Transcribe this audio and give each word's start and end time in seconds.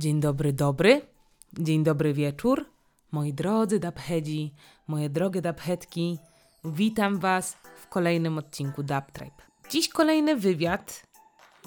Dzień 0.00 0.20
dobry, 0.20 0.52
dobry. 0.52 1.00
Dzień 1.58 1.84
dobry 1.84 2.14
wieczór. 2.14 2.64
Moi 3.12 3.32
drodzy 3.32 3.78
Dabhedzi, 3.78 4.54
moje 4.86 5.10
drogie 5.10 5.42
Dabhetki, 5.42 6.18
witam 6.64 7.18
Was 7.18 7.56
w 7.82 7.88
kolejnym 7.88 8.38
odcinku 8.38 8.82
Dub 8.82 9.04
Tribe. 9.12 9.42
Dziś 9.70 9.88
kolejny 9.88 10.36
wywiad, 10.36 11.06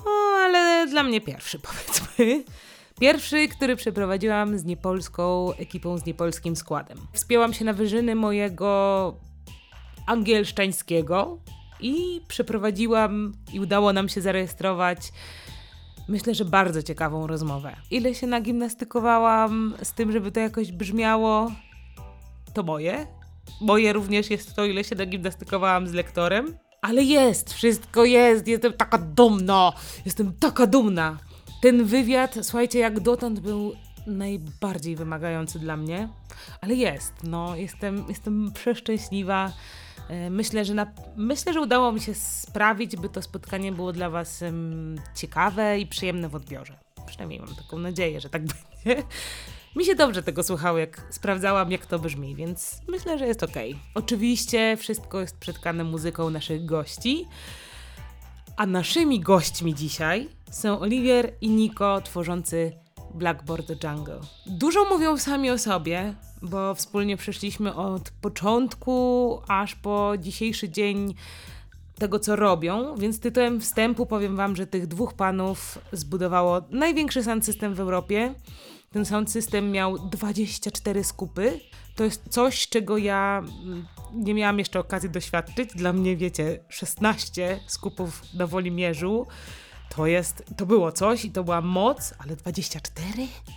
no 0.06 0.12
ale 0.36 0.88
dla 0.90 1.04
mnie 1.04 1.22
pierwszy 1.22 1.60
powiedzmy. 1.68 2.44
Pierwszy, 3.00 3.48
który 3.48 3.76
przeprowadziłam 3.76 4.58
z 4.58 4.64
niepolską 4.64 5.54
ekipą, 5.54 5.98
z 5.98 6.06
niepolskim 6.06 6.56
składem. 6.56 6.98
Wspięłam 7.14 7.54
się 7.54 7.66
na 7.66 7.74
wyżyny 7.74 8.16
mojego 8.16 9.18
angielszczańskiego 10.08 11.40
i 11.80 12.22
przeprowadziłam 12.28 13.34
i 13.54 13.60
udało 13.60 13.94
nam 13.94 14.10
się 14.10 14.22
zarejestrować 14.22 15.12
myślę, 16.08 16.36
że 16.36 16.46
bardzo 16.46 16.84
ciekawą 16.84 17.28
rozmowę. 17.28 17.76
Ile 17.92 18.16
się 18.16 18.28
nagimnastykowałam 18.28 19.74
z 19.84 19.94
tym, 19.94 20.12
żeby 20.12 20.32
to 20.32 20.40
jakoś 20.40 20.72
brzmiało, 20.72 21.52
to 22.54 22.64
moje. 22.64 23.08
Moje 23.62 23.94
również 23.94 24.30
jest 24.30 24.56
to, 24.56 24.66
ile 24.66 24.84
się 24.84 24.96
nagimnastykowałam 24.96 25.88
z 25.88 25.94
lektorem. 25.94 26.58
Ale 26.82 27.04
jest, 27.04 27.54
wszystko 27.54 28.06
jest, 28.06 28.48
jestem 28.48 28.74
taka 28.74 28.98
dumna, 28.98 29.74
jestem 30.06 30.34
taka 30.34 30.68
dumna. 30.68 31.18
Ten 31.62 31.86
wywiad, 31.86 32.36
słuchajcie, 32.42 32.80
jak 32.80 33.00
dotąd 33.00 33.40
był 33.40 33.74
najbardziej 34.08 34.96
wymagający 34.96 35.60
dla 35.60 35.78
mnie, 35.78 36.10
ale 36.62 36.76
jest, 36.76 37.14
no, 37.24 37.56
jestem, 37.56 38.06
jestem 38.10 38.52
przeszczęśliwa. 38.54 39.52
E, 40.10 40.30
myślę, 40.30 40.66
że 40.66 40.74
na, 40.74 40.92
myślę, 41.16 41.54
że 41.54 41.62
udało 41.62 41.92
mi 41.92 42.02
się 42.02 42.14
sprawić, 42.14 42.96
by 42.96 43.10
to 43.10 43.22
spotkanie 43.22 43.72
było 43.72 43.94
dla 43.94 44.10
Was 44.10 44.44
ciekawe 45.16 45.80
i 45.80 45.88
przyjemne 45.88 46.30
w 46.30 46.36
odbiorze. 46.36 46.80
Przynajmniej 47.06 47.40
mam 47.40 47.56
taką 47.56 47.78
nadzieję, 47.78 48.22
że 48.22 48.30
tak 48.30 48.42
będzie. 48.52 49.04
Mi 49.76 49.86
się 49.86 49.96
dobrze 49.96 50.24
tego 50.24 50.44
słuchało, 50.44 50.78
jak 50.78 51.08
sprawdzałam, 51.10 51.72
jak 51.72 51.86
to 51.86 52.00
brzmi, 52.00 52.36
więc 52.36 52.82
myślę, 52.88 53.18
że 53.18 53.28
jest 53.28 53.44
ok. 53.44 53.56
Oczywiście 53.96 54.78
wszystko 54.78 55.22
jest 55.22 55.38
przetkane 55.38 55.84
muzyką 55.84 56.30
naszych 56.30 56.66
gości. 56.66 57.28
A 58.58 58.66
naszymi 58.66 59.20
gośćmi 59.20 59.76
dzisiaj 59.76 60.30
są 60.52 60.80
Oliwier 60.80 61.34
i 61.42 61.50
Niko, 61.50 62.02
tworzący 62.02 62.72
Blackboard 63.14 63.84
Jungle. 63.84 64.20
Dużo 64.46 64.86
mówią 64.86 65.18
sami 65.18 65.50
o 65.50 65.58
sobie, 65.58 66.14
bo 66.42 66.76
wspólnie 66.76 67.18
przeszliśmy 67.18 67.76
od 67.76 68.10
początku 68.10 69.40
aż 69.48 69.76
po 69.76 70.14
dzisiejszy 70.20 70.70
dzień 70.70 71.16
tego, 71.96 72.20
co 72.20 72.36
robią, 72.36 72.96
więc 72.96 73.20
tytułem 73.20 73.62
wstępu 73.62 74.06
powiem 74.06 74.36
Wam, 74.36 74.56
że 74.56 74.68
tych 74.68 74.88
dwóch 74.88 75.14
panów 75.14 75.80
zbudowało 75.92 76.62
największy 76.70 77.24
sound 77.24 77.46
system 77.46 77.74
w 77.74 77.80
Europie. 77.80 78.34
Ten 78.92 79.06
sound 79.06 79.32
system 79.32 79.72
miał 79.72 80.00
24 80.00 81.04
skupy. 81.04 81.60
To 81.96 82.04
jest 82.04 82.24
coś, 82.30 82.70
czego 82.70 82.98
ja 82.98 83.44
mm, 83.64 83.86
nie 84.14 84.34
miałam 84.34 84.60
jeszcze 84.60 84.80
okazji 84.80 85.10
doświadczyć. 85.10 85.74
Dla 85.76 85.94
mnie, 85.94 86.18
wiecie, 86.18 86.60
16 86.70 87.60
skupów 87.68 88.22
na 88.34 88.48
Wolimierzu 88.48 89.28
to 89.96 90.08
jest, 90.08 90.44
to 90.58 90.66
było 90.66 90.92
coś 90.92 91.26
i 91.26 91.32
to 91.32 91.44
była 91.44 91.62
moc, 91.62 92.14
ale 92.20 92.36
24? 92.36 93.08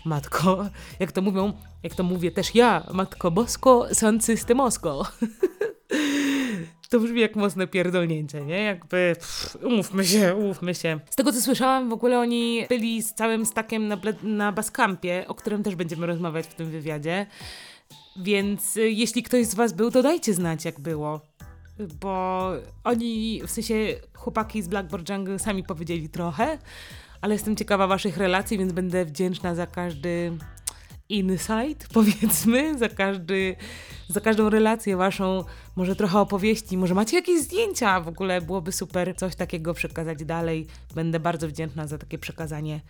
Matko, 0.04 0.66
jak 1.00 1.12
to 1.12 1.22
mówią, 1.22 1.52
jak 1.82 1.94
to 1.94 2.02
mówię 2.02 2.30
też 2.30 2.54
ja, 2.54 2.86
Matko 2.92 3.30
Bosko, 3.30 3.86
San 3.92 4.20
Systemosko. 4.20 5.02
To 6.90 7.00
brzmi 7.00 7.20
jak 7.20 7.36
mocne 7.36 7.66
pierdolnięcie, 7.66 8.40
nie? 8.44 8.62
Jakby, 8.62 9.12
pff, 9.14 9.56
umówmy 9.62 10.04
się, 10.04 10.34
umówmy 10.34 10.74
się. 10.74 11.00
Z 11.10 11.16
tego 11.16 11.32
co 11.32 11.40
słyszałam, 11.40 11.88
w 11.88 11.92
ogóle 11.92 12.18
oni 12.18 12.66
byli 12.68 13.02
z 13.02 13.14
całym 13.14 13.46
stakiem 13.46 13.88
na, 13.88 13.96
na 14.22 14.52
Baskampie, 14.52 15.24
o 15.28 15.34
którym 15.34 15.62
też 15.62 15.74
będziemy 15.74 16.06
rozmawiać 16.06 16.46
w 16.46 16.54
tym 16.54 16.70
wywiadzie. 16.70 17.26
Więc 18.16 18.76
y, 18.76 18.90
jeśli 18.90 19.22
ktoś 19.22 19.46
z 19.46 19.54
was 19.54 19.72
był, 19.72 19.90
to 19.90 20.02
dajcie 20.02 20.34
znać, 20.34 20.64
jak 20.64 20.80
było 20.80 21.20
bo 22.00 22.50
oni, 22.84 23.42
w 23.46 23.50
sensie 23.50 23.74
chłopaki 24.14 24.62
z 24.62 24.68
Blackboard 24.68 25.10
Jungle 25.10 25.38
sami 25.38 25.62
powiedzieli 25.62 26.08
trochę, 26.08 26.58
ale 27.20 27.34
jestem 27.34 27.56
ciekawa 27.56 27.86
waszych 27.86 28.16
relacji, 28.16 28.58
więc 28.58 28.72
będę 28.72 29.04
wdzięczna 29.04 29.54
za 29.54 29.66
każdy 29.66 30.38
insight, 31.08 31.88
powiedzmy, 31.94 32.78
za, 32.78 32.88
każdy, 32.88 33.56
za 34.08 34.20
każdą 34.20 34.50
relację 34.50 34.96
waszą, 34.96 35.44
może 35.76 35.96
trochę 35.96 36.18
opowieści, 36.18 36.76
może 36.76 36.94
macie 36.94 37.16
jakieś 37.16 37.42
zdjęcia, 37.42 38.00
w 38.00 38.08
ogóle 38.08 38.40
byłoby 38.40 38.72
super 38.72 39.16
coś 39.16 39.36
takiego 39.36 39.74
przekazać 39.74 40.24
dalej. 40.24 40.66
Będę 40.94 41.20
bardzo 41.20 41.48
wdzięczna 41.48 41.86
za 41.86 41.98
takie 41.98 42.18
przekazanie 42.18 42.80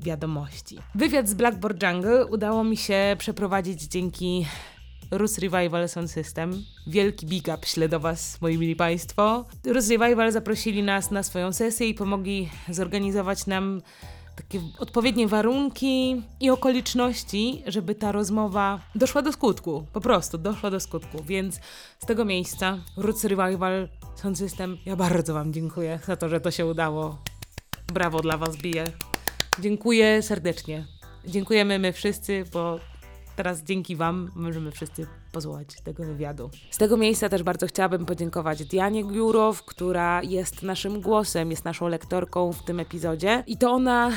wiadomości. 0.00 0.78
Wywiad 0.94 1.28
z 1.28 1.34
Blackboard 1.34 1.82
Jungle 1.82 2.26
udało 2.26 2.64
mi 2.64 2.76
się 2.76 3.16
przeprowadzić 3.18 3.82
dzięki 3.82 4.46
Rus 5.10 5.38
Revival 5.38 5.88
Sound 5.88 6.10
System. 6.10 6.64
Wielki 6.86 7.26
big 7.26 7.48
up 7.48 7.88
do 7.88 8.00
Was, 8.00 8.40
moi 8.40 8.58
mili 8.58 8.76
Państwo. 8.76 9.44
Rus 9.64 9.88
Revival 9.88 10.32
zaprosili 10.32 10.82
nas 10.82 11.10
na 11.10 11.22
swoją 11.22 11.52
sesję 11.52 11.88
i 11.88 11.94
pomogli 11.94 12.48
zorganizować 12.68 13.46
nam 13.46 13.82
takie 14.36 14.60
odpowiednie 14.78 15.28
warunki 15.28 16.22
i 16.40 16.50
okoliczności, 16.50 17.62
żeby 17.66 17.94
ta 17.94 18.12
rozmowa 18.12 18.80
doszła 18.94 19.22
do 19.22 19.32
skutku. 19.32 19.86
Po 19.92 20.00
prostu 20.00 20.38
doszła 20.38 20.70
do 20.70 20.80
skutku. 20.80 21.22
Więc 21.22 21.60
z 21.98 22.06
tego 22.06 22.24
miejsca 22.24 22.78
Roots 22.96 23.24
Revival 23.24 23.88
Sound 24.14 24.38
System, 24.38 24.78
ja 24.86 24.96
bardzo 24.96 25.34
Wam 25.34 25.52
dziękuję 25.52 26.00
za 26.06 26.16
to, 26.16 26.28
że 26.28 26.40
to 26.40 26.50
się 26.50 26.66
udało. 26.66 27.18
Brawo 27.92 28.20
dla 28.20 28.36
Was 28.36 28.56
bije. 28.56 28.92
Dziękuję 29.60 30.22
serdecznie. 30.22 30.86
Dziękujemy 31.26 31.78
my 31.78 31.92
wszyscy, 31.92 32.44
bo 32.52 32.80
teraz 33.38 33.62
dzięki 33.62 33.96
Wam 33.96 34.30
możemy 34.34 34.70
wszyscy 34.70 35.06
posłuchać 35.32 35.68
tego 35.84 36.04
wywiadu. 36.04 36.50
Z 36.70 36.78
tego 36.78 36.96
miejsca 36.96 37.28
też 37.28 37.42
bardzo 37.42 37.66
chciałabym 37.66 38.06
podziękować 38.06 38.64
Dianie 38.64 39.02
Giurow, 39.02 39.64
która 39.64 40.22
jest 40.22 40.62
naszym 40.62 41.00
głosem, 41.00 41.50
jest 41.50 41.64
naszą 41.64 41.88
lektorką 41.88 42.52
w 42.52 42.62
tym 42.62 42.80
epizodzie 42.80 43.44
i 43.46 43.56
to 43.56 43.70
ona 43.70 44.10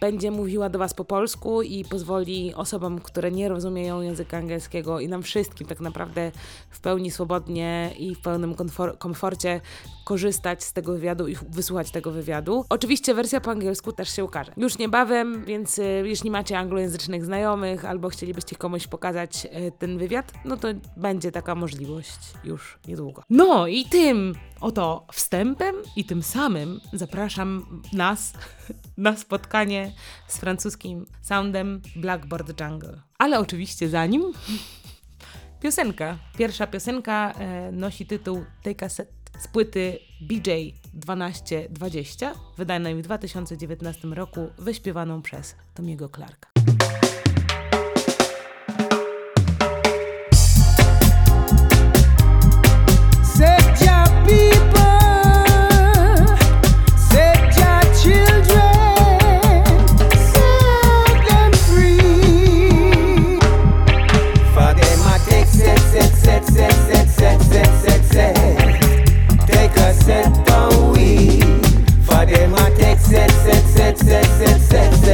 będzie 0.00 0.30
mówiła 0.30 0.68
do 0.68 0.78
Was 0.78 0.94
po 0.94 1.04
polsku 1.04 1.62
i 1.62 1.84
pozwoli 1.84 2.54
osobom, 2.54 2.98
które 2.98 3.30
nie 3.30 3.48
rozumieją 3.48 4.00
języka 4.00 4.36
angielskiego 4.36 5.00
i 5.00 5.08
nam 5.08 5.22
wszystkim 5.22 5.66
tak 5.66 5.80
naprawdę 5.80 6.32
w 6.70 6.80
pełni 6.80 7.10
swobodnie 7.10 7.90
i 7.98 8.14
w 8.14 8.20
pełnym 8.20 8.54
komfor 8.54 8.98
komforcie 8.98 9.60
korzystać 10.04 10.64
z 10.64 10.72
tego 10.72 10.92
wywiadu 10.92 11.28
i 11.28 11.36
wysłuchać 11.50 11.90
tego 11.90 12.10
wywiadu. 12.10 12.64
Oczywiście 12.68 13.14
wersja 13.14 13.40
po 13.40 13.50
angielsku 13.50 13.92
też 13.92 14.16
się 14.16 14.24
ukaże. 14.24 14.52
Już 14.56 14.78
niebawem, 14.78 15.44
więc 15.44 15.78
y, 15.78 16.02
jeśli 16.04 16.30
macie 16.30 16.58
anglojęzycznych 16.58 17.24
znajomych 17.24 17.84
albo 17.84 18.08
chcielibyście 18.08 18.56
komuś 18.56 18.86
pokazać 18.86 19.46
y, 19.46 19.72
ten 19.78 19.98
wywiad, 19.98 20.32
no 20.44 20.56
to 20.56 20.68
będzie 20.96 21.32
taka 21.32 21.54
możliwość 21.54 22.18
już 22.44 22.78
niedługo. 22.88 23.22
No 23.30 23.66
i 23.66 23.84
tym 23.84 24.34
oto 24.60 25.06
wstępem 25.12 25.74
i 25.96 26.04
tym 26.04 26.22
samym 26.22 26.80
zapraszam 26.92 27.82
nas 27.92 28.32
na 28.96 29.16
spotkanie 29.16 29.92
z 30.28 30.38
francuskim 30.38 31.06
soundem 31.22 31.82
Blackboard 31.96 32.60
Jungle. 32.60 33.02
Ale 33.18 33.40
oczywiście 33.40 33.88
zanim 33.88 34.32
piosenka. 35.62 36.18
Pierwsza 36.38 36.66
piosenka 36.66 37.32
e, 37.32 37.72
nosi 37.72 38.06
tytuł 38.06 38.44
tej 38.62 38.76
kasety 38.76 39.20
z 39.40 39.48
płyty 39.48 39.98
BJ 40.20 40.50
1220, 41.00 42.34
wydanej 42.56 42.94
w 42.94 43.02
2019 43.02 44.08
roku, 44.08 44.50
wyśpiewaną 44.58 45.22
przez 45.22 45.56
Tomiego 45.74 46.08
Clarka. 46.08 46.59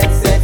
Say 0.09 0.36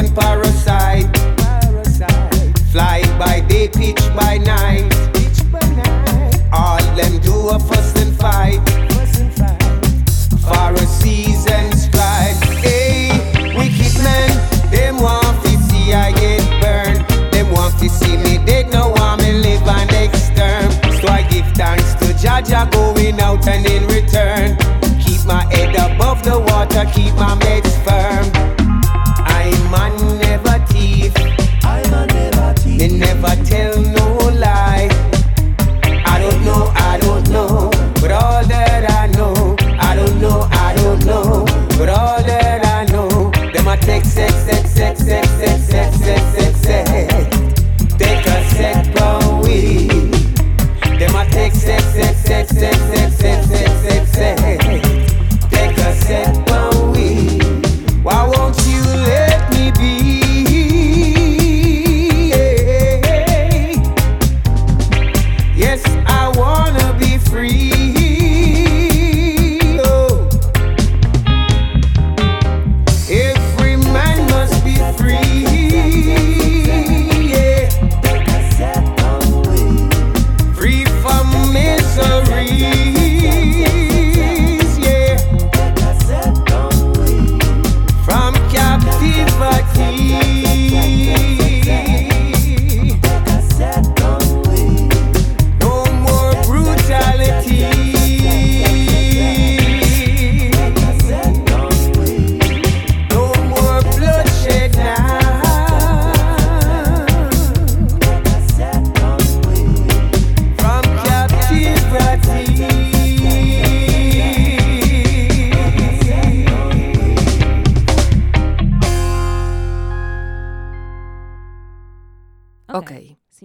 and 0.00 0.14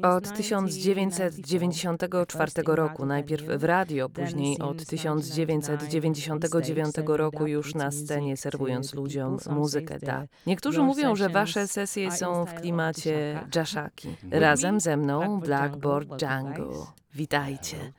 Od 0.02 0.34
1994 0.34 2.52
roku, 2.66 3.06
najpierw 3.06 3.46
w 3.46 3.64
radio, 3.64 4.10
później 4.10 4.60
od 4.60 4.86
1999 4.86 6.96
roku 7.06 7.48
już 7.48 7.76
na 7.76 7.92
scenie 7.92 8.38
serwując 8.38 8.94
ludziom 8.94 9.38
muzykę 9.50 10.00
da. 10.00 10.26
Niektórzy 10.48 10.82
mówią, 10.82 11.16
że 11.16 11.30
wasze 11.30 11.68
sesje 11.68 12.12
są 12.12 12.46
w 12.46 12.54
klimacie 12.54 13.40
jaszaki. 13.56 14.16
Razem 14.32 14.80
ze 14.80 14.98
mną 14.98 15.40
Blackboard 15.40 16.20
Django. 16.20 16.94
Witajcie. 17.14 17.94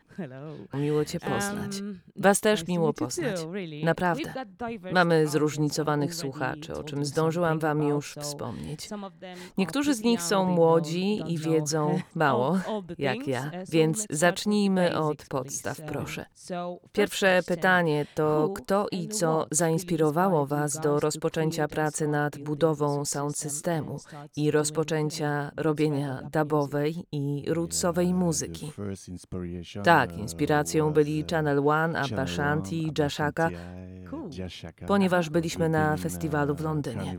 Miło 0.75 1.05
cię 1.05 1.21
poznać. 1.21 1.83
Was 2.17 2.41
też 2.41 2.67
miło 2.67 2.93
poznać. 2.93 3.41
Naprawdę. 3.85 4.35
Mamy 4.93 5.27
zróżnicowanych 5.27 6.15
słuchaczy, 6.15 6.75
o 6.75 6.85
czym 6.85 7.05
zdążyłam 7.05 7.59
wam 7.59 7.83
już 7.83 8.15
wspomnieć. 8.15 8.89
Niektórzy 9.59 9.95
z 9.95 10.01
nich 10.01 10.23
są 10.23 10.45
młodzi 10.45 11.23
i 11.27 11.39
wiedzą 11.39 12.01
mało, 12.15 12.59
jak 12.99 13.27
ja, 13.27 13.51
więc 13.69 14.07
zacznijmy 14.11 14.99
od 14.99 15.27
podstaw, 15.27 15.81
proszę. 15.81 16.27
Pierwsze 16.93 17.41
pytanie 17.47 18.07
to 18.15 18.49
kto 18.57 18.87
i 18.91 19.09
co 19.09 19.47
zainspirowało 19.51 20.47
Was 20.47 20.81
do 20.81 21.01
rozpoczęcia 21.01 21.69
pracy 21.69 22.09
nad 22.09 22.39
budową 22.39 23.05
sound 23.05 23.39
systemu 23.39 23.99
i 24.37 24.51
rozpoczęcia 24.51 25.51
robienia 25.57 26.31
dubowej 26.33 27.07
i 27.13 27.45
rootsowej 27.47 28.15
muzyki? 28.15 28.73
Tak, 29.85 30.06
inspiracją 30.13 30.93
byli 30.93 31.25
Channel 31.31 31.69
One, 31.69 32.01
Abba 32.01 32.27
Shanti, 32.27 32.93
Jashaka, 32.99 33.51
ponieważ 34.87 35.31
byliśmy 35.31 35.69
na 35.69 35.97
festiwalu 35.97 36.55
w 36.55 36.61
Londynie. 36.61 37.19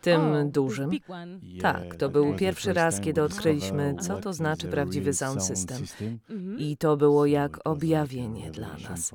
Tym 0.00 0.50
dużym. 0.50 0.90
Tak, 1.60 1.96
to 1.96 2.08
był 2.08 2.34
pierwszy 2.34 2.72
raz, 2.72 3.00
kiedy 3.00 3.22
odkryliśmy, 3.22 3.94
co 4.00 4.18
to 4.18 4.32
znaczy 4.32 4.68
prawdziwy 4.68 5.12
sound 5.12 5.42
system. 5.42 5.82
I 6.58 6.76
to 6.76 6.96
było 6.96 7.26
jak 7.26 7.58
objawienie 7.64 8.50
dla 8.50 8.68
nas. 8.90 9.12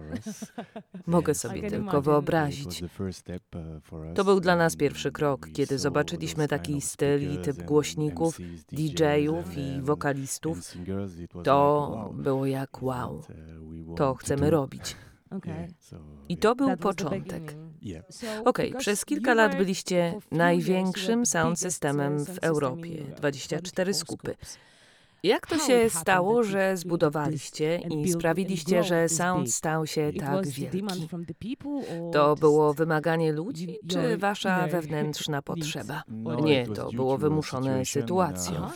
Mogę 1.07 1.33
sobie 1.33 1.69
tylko 1.69 2.01
wyobrazić. 2.01 2.83
To 4.15 4.23
był 4.23 4.39
dla 4.39 4.55
nas 4.55 4.75
pierwszy 4.75 5.11
krok, 5.11 5.47
kiedy 5.53 5.79
zobaczyliśmy 5.79 6.47
taki 6.47 6.81
styl 6.81 7.33
i 7.33 7.37
typ 7.37 7.63
głośników, 7.63 8.39
DJ-ów 8.71 9.57
i 9.57 9.81
wokalistów. 9.81 10.73
To 11.43 11.72
było 12.13 12.45
jak 12.45 12.83
wow. 12.83 13.23
To 13.95 14.15
chcemy 14.15 14.49
robić. 14.49 14.95
I 16.29 16.37
to 16.37 16.55
był 16.55 16.77
początek. 16.77 17.55
Okej, 18.45 18.73
przez 18.77 19.05
kilka 19.05 19.33
lat 19.33 19.57
byliście 19.57 20.19
największym 20.31 21.25
sound 21.25 21.59
systemem 21.59 22.25
w 22.25 22.37
Europie. 22.37 23.03
24 23.17 23.93
skupy. 23.93 24.35
Jak 25.23 25.47
to 25.47 25.57
się 25.57 25.89
stało, 25.89 26.43
że 26.43 26.77
zbudowaliście 26.77 27.77
i 27.77 28.11
sprawiliście, 28.11 28.83
że 28.83 29.09
sound 29.09 29.53
stał 29.53 29.87
się 29.87 30.11
tak 30.19 30.47
wielki? 30.47 31.07
To 32.11 32.35
było 32.35 32.73
wymaganie 32.73 33.31
ludzi, 33.31 33.77
czy 33.87 34.17
wasza 34.17 34.67
wewnętrzna 34.71 35.41
potrzeba? 35.41 36.03
Nie, 36.43 36.67
to 36.67 36.89
było 36.91 37.17
wymuszone 37.17 37.85
sytuacją. 37.85 38.67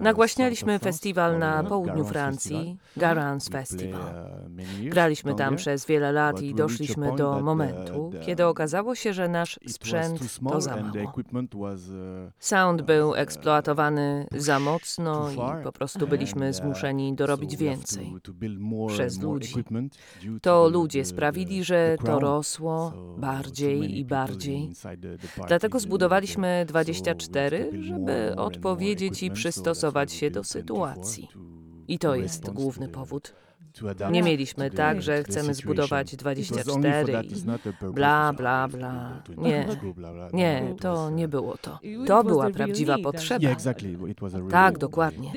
Nagłaśnialiśmy 0.00 0.78
festiwal 0.78 1.38
na 1.38 1.64
południu 1.64 2.04
Francji, 2.04 2.76
Garance 2.96 3.50
Festival. 3.50 4.14
Graliśmy 4.82 5.34
tam 5.34 5.56
przez 5.56 5.86
wiele 5.86 6.12
lat 6.12 6.42
i 6.42 6.54
doszliśmy 6.54 7.16
do 7.16 7.40
momentu, 7.40 8.10
kiedy 8.26 8.46
okazało 8.46 8.94
się, 8.94 9.12
że 9.12 9.28
nasz 9.28 9.60
sprzęt 9.68 10.20
to 10.48 10.60
za 10.60 10.76
mało. 10.76 11.12
Sound 12.38 12.82
był 12.82 13.14
eksploatowany 13.14 14.26
za 14.32 14.58
mocno 14.58 15.30
i 15.30 15.41
po 15.64 15.72
prostu 15.72 16.06
byliśmy 16.06 16.52
zmuszeni 16.52 17.14
dorobić 17.14 17.56
więcej 17.56 18.14
przez 18.88 19.20
ludzi. 19.20 19.54
To 20.42 20.68
ludzie 20.68 21.04
sprawili, 21.04 21.64
że 21.64 21.96
to 22.04 22.20
rosło 22.20 22.92
bardziej 23.18 23.98
i 23.98 24.04
bardziej. 24.04 24.72
Dlatego 25.46 25.80
zbudowaliśmy 25.80 26.64
24, 26.68 27.70
żeby 27.80 28.36
odpowiedzieć 28.36 29.22
i 29.22 29.30
przystosować 29.30 30.12
się 30.12 30.30
do 30.30 30.44
sytuacji. 30.44 31.28
I 31.88 31.98
to 31.98 32.14
jest 32.14 32.50
główny 32.50 32.88
powód. 32.88 33.34
Nie 34.10 34.22
mieliśmy 34.22 34.70
tak, 34.70 35.02
że 35.02 35.24
chcemy 35.24 35.54
zbudować 35.54 36.16
24 36.16 37.12
i 37.22 37.92
bla, 37.92 38.32
bla, 38.32 38.68
bla. 38.68 39.22
Nie, 39.36 39.66
nie, 40.32 40.74
to 40.80 41.10
nie 41.10 41.28
było 41.28 41.56
to. 41.58 41.78
To 42.06 42.24
była 42.24 42.50
prawdziwa 42.50 42.98
potrzeba. 42.98 43.40
Tak, 44.50 44.78
dokładnie. 44.78 45.32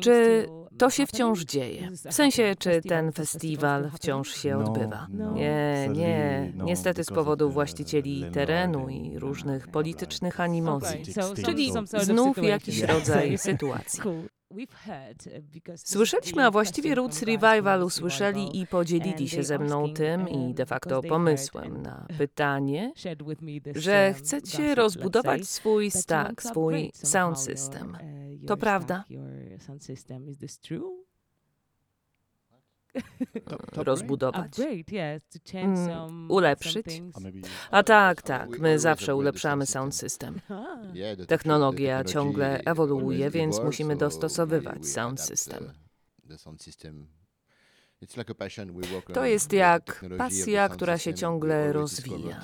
Czy 0.00 0.46
to 0.78 0.90
się 0.90 1.06
wciąż 1.06 1.44
dzieje? 1.44 1.90
W 1.90 2.14
sensie, 2.14 2.54
czy 2.58 2.82
ten 2.82 3.12
festiwal 3.12 3.90
wciąż 3.94 4.34
się 4.34 4.58
odbywa? 4.58 5.06
Nie, 5.34 5.88
nie. 5.92 6.52
Niestety 6.54 7.04
z 7.04 7.10
powodu 7.10 7.50
właścicieli 7.50 8.24
terenu 8.32 8.88
i 8.88 9.18
różnych 9.18 9.68
politycznych 9.68 10.40
animozji. 10.40 11.02
Czyli 11.44 11.72
znów 12.00 12.42
jakiś 12.42 12.82
rodzaj 12.82 13.38
sytuacji. 13.38 14.00
Słyszeliśmy, 15.76 16.44
a 16.46 16.50
właściwie 16.50 16.94
Roots 16.94 17.22
Revival 17.22 17.82
usłyszeli 17.82 18.60
i 18.60 18.66
podzielili 18.66 19.28
się 19.28 19.42
ze 19.42 19.58
mną 19.58 19.92
tym 19.94 20.28
i 20.28 20.54
de 20.54 20.66
facto 20.66 21.02
pomysłem 21.02 21.82
na 21.82 22.06
pytanie, 22.18 22.92
że 23.74 24.14
chcecie 24.14 24.74
rozbudować 24.74 25.48
swój 25.48 25.90
stack, 25.90 26.42
swój 26.42 26.90
sound 26.94 27.38
system. 27.38 27.98
To 28.46 28.56
prawda? 28.56 29.04
Rozbudować. 33.72 34.52
Mm, 35.54 36.30
ulepszyć? 36.30 37.02
A 37.70 37.82
tak, 37.82 38.22
tak, 38.22 38.58
my 38.58 38.78
zawsze 38.78 39.16
ulepszamy 39.16 39.66
sound 39.66 39.94
system. 39.94 40.40
Technologia 41.28 42.04
ciągle 42.04 42.60
ewoluuje, 42.64 43.30
więc 43.30 43.60
musimy 43.60 43.96
dostosowywać 43.96 44.86
sound 44.86 45.20
system. 45.20 45.72
To 49.14 49.24
jest 49.24 49.52
jak 49.52 50.04
pasja, 50.18 50.68
która 50.68 50.98
się 50.98 51.14
ciągle 51.14 51.72
rozwija. 51.72 52.40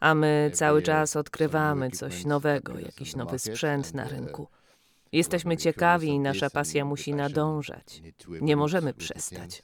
A 0.00 0.14
my 0.14 0.50
cały 0.54 0.82
czas 0.82 1.16
odkrywamy 1.16 1.90
coś 1.90 2.24
nowego, 2.24 2.78
jakiś 2.78 3.16
nowy 3.16 3.38
sprzęt 3.38 3.94
na 3.94 4.08
rynku. 4.08 4.48
Jesteśmy 5.16 5.56
ciekawi 5.56 6.08
i 6.08 6.18
nasza 6.18 6.50
pasja 6.50 6.84
musi 6.84 7.14
nadążać. 7.14 8.02
Nie 8.40 8.56
możemy 8.56 8.94
przestać. 8.94 9.62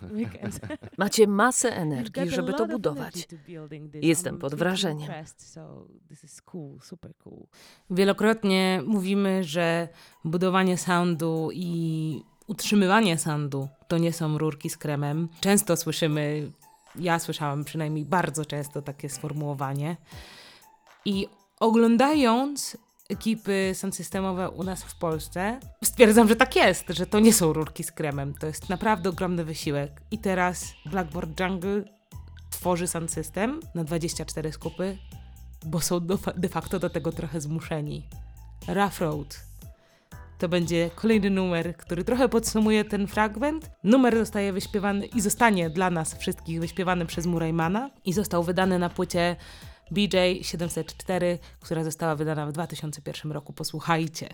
Macie 0.98 1.26
masę 1.26 1.76
energii, 1.76 2.30
żeby 2.30 2.54
to 2.54 2.66
budować. 2.66 3.28
Jestem 4.02 4.38
pod 4.38 4.54
wrażeniem. 4.54 5.10
Wielokrotnie 7.90 8.82
mówimy, 8.86 9.44
że 9.44 9.88
budowanie 10.24 10.78
soundu 10.78 11.48
i 11.52 12.22
utrzymywanie 12.46 13.18
soundu 13.18 13.68
to 13.88 13.98
nie 13.98 14.12
są 14.12 14.38
rurki 14.38 14.70
z 14.70 14.76
kremem. 14.76 15.28
Często 15.40 15.76
słyszymy, 15.76 16.52
ja 16.98 17.18
słyszałam 17.18 17.64
przynajmniej 17.64 18.04
bardzo 18.04 18.44
często 18.44 18.82
takie 18.82 19.08
sformułowanie. 19.08 19.96
I 21.04 21.28
oglądając 21.60 22.76
ekipy 23.08 23.72
systemowe 23.90 24.50
u 24.50 24.64
nas 24.64 24.82
w 24.82 24.98
Polsce, 24.98 25.60
stwierdzam, 25.84 26.28
że 26.28 26.36
tak 26.36 26.56
jest, 26.56 26.84
że 26.88 27.06
to 27.06 27.20
nie 27.20 27.32
są 27.32 27.52
rurki 27.52 27.84
z 27.84 27.92
kremem. 27.92 28.34
To 28.34 28.46
jest 28.46 28.68
naprawdę 28.68 29.10
ogromny 29.10 29.44
wysiłek. 29.44 30.02
I 30.10 30.18
teraz 30.18 30.74
Blackboard 30.86 31.40
Jungle 31.40 31.84
tworzy 32.50 32.86
system 33.06 33.60
na 33.74 33.84
24 33.84 34.52
skupy, 34.52 34.98
bo 35.66 35.80
są 35.80 36.00
de 36.36 36.48
facto 36.48 36.78
do 36.78 36.90
tego 36.90 37.12
trochę 37.12 37.40
zmuszeni. 37.40 38.08
Rough 38.68 39.00
Road 39.00 39.46
to 40.38 40.48
będzie 40.48 40.90
kolejny 40.94 41.30
numer, 41.30 41.76
który 41.76 42.04
trochę 42.04 42.28
podsumuje 42.28 42.84
ten 42.84 43.06
fragment. 43.06 43.70
Numer 43.84 44.18
zostaje 44.18 44.52
wyśpiewany 44.52 45.06
i 45.06 45.20
zostanie 45.20 45.70
dla 45.70 45.90
nas 45.90 46.14
wszystkich 46.14 46.60
wyśpiewany 46.60 47.06
przez 47.06 47.26
Muraymana 47.26 47.90
i 48.04 48.12
został 48.12 48.42
wydany 48.42 48.78
na 48.78 48.88
płycie 48.88 49.36
BJ 49.90 50.16
704, 50.42 51.38
która 51.60 51.84
została 51.84 52.16
wydana 52.16 52.46
w 52.46 52.52
2001 52.52 53.32
roku. 53.32 53.52
Posłuchajcie. 53.52 54.28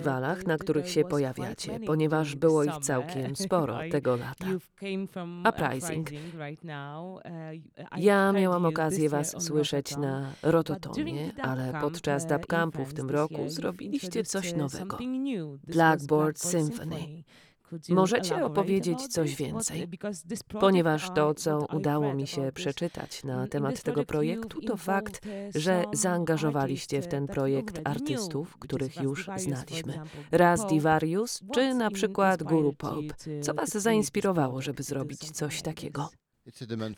Festiwalach, 0.00 0.46
na 0.46 0.58
których 0.58 0.90
się 0.90 1.04
pojawiacie, 1.04 1.80
ponieważ 1.86 2.36
było 2.36 2.64
ich 2.64 2.78
całkiem 2.78 3.36
sporo 3.36 3.78
tego 3.92 4.16
lata. 4.16 4.46
Uprising. 5.48 6.10
Ja 7.96 8.32
miałam 8.32 8.66
okazję 8.66 9.08
Was 9.08 9.42
słyszeć 9.42 9.96
na 9.96 10.32
Rototomie, 10.42 11.32
ale 11.42 11.72
podczas 11.80 12.26
Dub 12.26 12.46
Campu 12.46 12.84
w 12.84 12.94
tym 12.94 13.10
roku 13.10 13.48
zrobiliście 13.48 14.24
coś 14.24 14.54
nowego. 14.54 14.98
Blackboard 15.66 16.38
Symphony. 16.38 17.22
Możecie 17.88 18.44
opowiedzieć 18.44 19.06
coś 19.06 19.34
więcej, 19.36 19.88
ponieważ 20.60 21.10
to, 21.14 21.34
co 21.34 21.66
udało 21.72 22.14
mi 22.14 22.26
się 22.26 22.52
przeczytać 22.54 23.24
na 23.24 23.46
temat 23.46 23.82
tego 23.82 24.04
projektu, 24.04 24.60
to 24.60 24.76
fakt, 24.76 25.26
że 25.54 25.84
zaangażowaliście 25.92 27.02
w 27.02 27.06
ten 27.06 27.26
projekt 27.26 27.80
artystów, 27.84 28.58
których 28.58 28.96
już 28.96 29.30
znaliśmy. 29.36 30.00
Raz 30.32 30.66
Divarius, 30.66 31.40
czy 31.54 31.74
na 31.74 31.90
przykład 31.90 32.42
Guru 32.42 32.72
Pop. 32.72 33.04
Co 33.40 33.54
Was 33.54 33.70
zainspirowało, 33.70 34.62
żeby 34.62 34.82
zrobić 34.82 35.30
coś 35.30 35.62
takiego? 35.62 36.08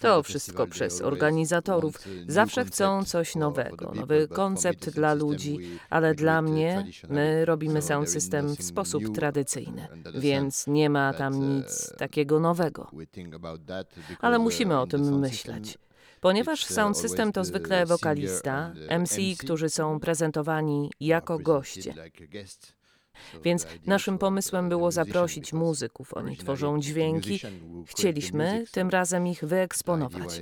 To 0.00 0.22
wszystko 0.22 0.66
przez 0.66 1.00
organizatorów. 1.00 1.98
Zawsze 2.26 2.64
chcą 2.64 3.04
coś 3.04 3.34
nowego, 3.34 3.92
nowy 3.94 4.28
koncept 4.28 4.90
dla 4.90 5.14
ludzi, 5.14 5.58
ale 5.90 6.14
dla 6.14 6.42
mnie 6.42 6.86
my 7.08 7.44
robimy 7.44 7.82
sound 7.82 8.10
system 8.10 8.56
w 8.56 8.62
sposób 8.62 9.14
tradycyjny, 9.14 9.88
więc 10.14 10.66
nie 10.66 10.90
ma 10.90 11.14
tam 11.14 11.56
nic 11.56 11.92
takiego 11.98 12.40
nowego. 12.40 12.90
Ale 14.20 14.38
musimy 14.38 14.80
o 14.80 14.86
tym 14.86 15.18
myśleć. 15.18 15.78
Ponieważ 16.20 16.64
sound 16.64 16.98
system 16.98 17.32
to 17.32 17.44
zwykle 17.44 17.86
wokalista, 17.86 18.72
MC, 19.00 19.16
którzy 19.38 19.68
są 19.68 20.00
prezentowani 20.00 20.90
jako 21.00 21.38
goście. 21.38 21.94
Więc 23.44 23.66
naszym 23.86 24.18
pomysłem 24.18 24.68
było 24.68 24.90
zaprosić 24.90 25.52
muzyków. 25.52 26.14
Oni 26.14 26.36
tworzą 26.36 26.80
dźwięki. 26.80 27.40
Chcieliśmy 27.86 28.64
tym 28.72 28.90
razem 28.90 29.26
ich 29.26 29.44
wyeksponować. 29.44 30.40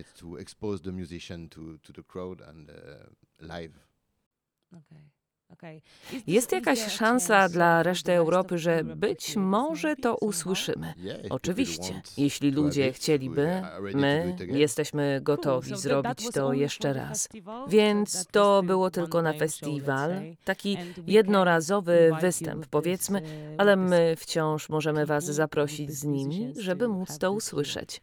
Jest 6.26 6.52
jakaś 6.52 6.86
szansa 6.86 7.48
dla 7.48 7.82
reszty 7.82 8.12
Europy, 8.12 8.58
że 8.58 8.84
być 8.84 9.36
może 9.36 9.96
to 9.96 10.16
usłyszymy. 10.16 10.94
Oczywiście, 11.30 12.02
jeśli 12.16 12.50
ludzie 12.50 12.92
chcieliby, 12.92 13.62
my 13.94 14.36
jesteśmy 14.46 15.20
gotowi 15.22 15.76
zrobić 15.76 16.30
to 16.34 16.52
jeszcze 16.52 16.92
raz. 16.92 17.28
Więc 17.68 18.26
to 18.26 18.62
było 18.62 18.90
tylko 18.90 19.22
na 19.22 19.32
festiwal, 19.32 20.10
taki 20.44 20.76
jednorazowy 21.06 22.10
występ, 22.20 22.66
powiedzmy, 22.66 23.22
ale 23.58 23.76
my 23.76 24.14
wciąż 24.16 24.68
możemy 24.68 25.06
Was 25.06 25.24
zaprosić 25.24 25.90
z 25.90 26.04
nimi, 26.04 26.52
żeby 26.56 26.88
móc 26.88 27.18
to 27.18 27.32
usłyszeć. 27.32 28.00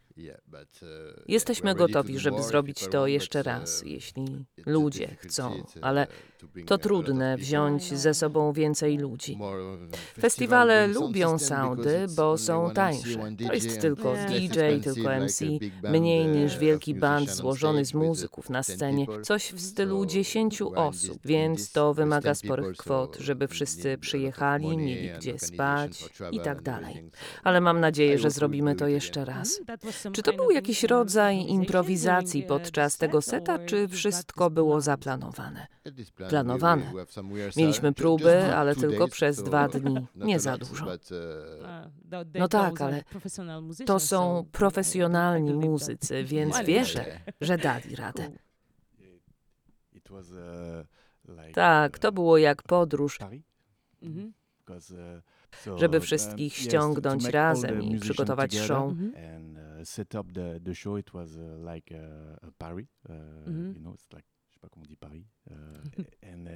Jesteśmy 1.28 1.74
gotowi, 1.74 2.18
żeby 2.18 2.42
zrobić 2.42 2.88
to 2.88 3.06
jeszcze 3.06 3.42
raz, 3.42 3.82
jeśli 3.86 4.44
ludzie 4.66 5.16
chcą, 5.18 5.64
ale 5.80 6.06
to 6.66 6.78
trudne 6.78 7.36
wziąć 7.36 7.94
ze 7.94 8.14
sobą 8.14 8.52
więcej 8.52 8.98
ludzi. 8.98 9.38
Festiwale 10.20 10.86
lubią 10.86 11.38
soundy, 11.38 12.06
bo 12.16 12.38
są 12.38 12.70
tańsze. 12.70 13.18
To 13.46 13.54
jest 13.54 13.80
tylko 13.80 14.14
DJ, 14.28 14.58
tylko 14.84 15.10
MC, 15.20 15.44
mniej 15.82 16.26
niż 16.26 16.58
wielki 16.58 16.94
band 16.94 17.30
złożony 17.30 17.84
z 17.84 17.94
muzyków 17.94 18.50
na 18.50 18.62
scenie, 18.62 19.06
coś 19.22 19.52
w 19.52 19.60
stylu 19.60 20.06
dziesięciu 20.06 20.72
osób, 20.74 21.18
więc 21.24 21.72
to 21.72 21.94
wymaga 21.94 22.34
sporych 22.34 22.76
kwot, 22.76 23.16
żeby 23.20 23.48
wszyscy 23.48 23.98
przyjechali, 23.98 24.76
mieli 24.76 25.10
gdzie 25.18 25.38
spać 25.38 26.04
i 26.30 26.40
tak 26.40 26.62
dalej. 26.62 27.10
Ale 27.42 27.60
mam 27.60 27.80
nadzieję, 27.80 28.18
że 28.18 28.30
zrobimy 28.30 28.74
to 28.74 28.88
jeszcze 28.88 29.24
raz. 29.24 29.60
Czy 30.12 30.22
to 30.22 30.32
był 30.32 30.50
jakiś 30.50 30.84
rodzaj 30.84 31.38
improwizacji 31.46 32.42
podczas 32.42 32.96
tego 32.98 33.22
seta, 33.22 33.58
czy 33.66 33.88
wszystko 33.88 34.50
było 34.50 34.80
zaplanowane? 34.80 35.66
Planowane. 36.28 36.92
Mieliśmy 37.56 37.92
próby, 37.92 38.54
ale 38.54 38.76
tylko 38.76 39.08
przez 39.08 39.42
dwa 39.42 39.68
dni, 39.68 40.06
nie 40.14 40.40
za 40.40 40.58
dużo. 40.58 40.86
No 42.34 42.48
tak, 42.48 42.80
ale 42.80 43.04
to 43.86 44.00
są 44.00 44.46
profesjonalni 44.52 45.54
muzycy, 45.54 46.24
więc 46.24 46.60
wierzę, 46.64 47.20
że 47.40 47.58
dali 47.58 47.96
radę. 47.96 48.30
Tak, 51.54 51.98
to 51.98 52.12
było 52.12 52.38
jak 52.38 52.62
podróż, 52.62 53.18
żeby 55.76 56.00
wszystkich 56.00 56.54
ściągnąć 56.56 57.24
razem 57.24 57.82
i 57.82 57.98
przygotować 57.98 58.56
show. 58.58 58.92
Set 59.84 60.14
up 60.14 60.32
the, 60.32 60.60
the 60.60 60.74
show, 60.74 60.98
it 60.98 61.14
was 61.14 61.36
uh, 61.36 61.72
like 61.74 61.94
a, 61.94 62.46
a 62.46 62.50
Paris, 62.58 62.86
uh, 63.08 63.14
Mhm. 63.48 63.74
you 63.74 63.80
know, 63.80 63.94
it's 63.94 64.12
like, 64.12 64.26
pas 64.60 64.70
on 64.76 64.82
dit 64.82 64.96
Paris. 65.00 65.24
Uh, 65.50 65.54
and 66.32 66.48
uh, 66.48 66.52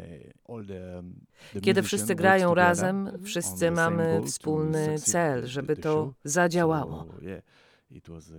all 0.55 0.65
the, 0.67 0.99
um, 0.99 1.15
the 1.53 1.61
Kiedy 1.61 1.83
wszyscy 1.83 2.15
grają 2.15 2.55
razem, 2.55 3.11
wszyscy 3.25 3.71
mamy 3.71 4.21
wspólny 4.27 4.99
cel, 4.99 5.47
żeby 5.47 5.77
the 5.77 5.83
to 5.83 6.13
zadziałało. 6.25 7.07
So, 7.11 7.25
yeah, 7.25 7.43
was, 8.09 8.31
uh, 8.31 8.37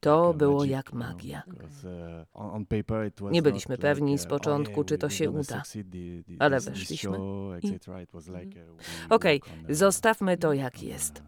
To 0.00 0.26
like 0.26 0.38
było 0.38 0.58
magic, 0.58 0.70
jak 0.72 0.86
you 0.86 0.92
know, 0.92 1.08
magia. 1.12 1.42
because, 1.46 1.88
uh, 1.88 2.26
on, 2.32 2.50
on 2.50 2.66
paper 2.66 3.12
Nie 3.32 3.42
byliśmy 3.42 3.74
like, 3.74 3.82
pewni 3.82 4.18
z 4.18 4.22
uh, 4.22 4.28
początku, 4.28 4.72
oh, 4.72 4.78
yeah, 4.80 4.86
czy 4.88 4.98
to 4.98 5.08
się 5.08 5.30
uda. 5.30 5.42
succeed 5.64 5.86
the- 5.90 5.98
the- 6.36 6.42
Ale 6.42 6.60
weszliśmy 6.60 7.18
i- 7.62 7.68
like, 8.28 8.60
uh, 8.72 8.76
we 9.08 9.14
Okej, 9.14 9.40
uh, 9.68 9.74
zostawmy 9.76 10.36
to 10.36 10.52
jak 10.52 10.82
jest. 10.82 11.22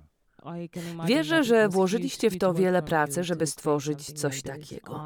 Wierzę, 1.07 1.45
że 1.45 1.69
włożyliście 1.69 2.31
w 2.31 2.39
to 2.39 2.55
wiele 2.55 2.83
pracy, 2.83 3.25
żeby 3.25 3.47
stworzyć 3.47 4.13
coś 4.13 4.43
takiego. 4.43 5.01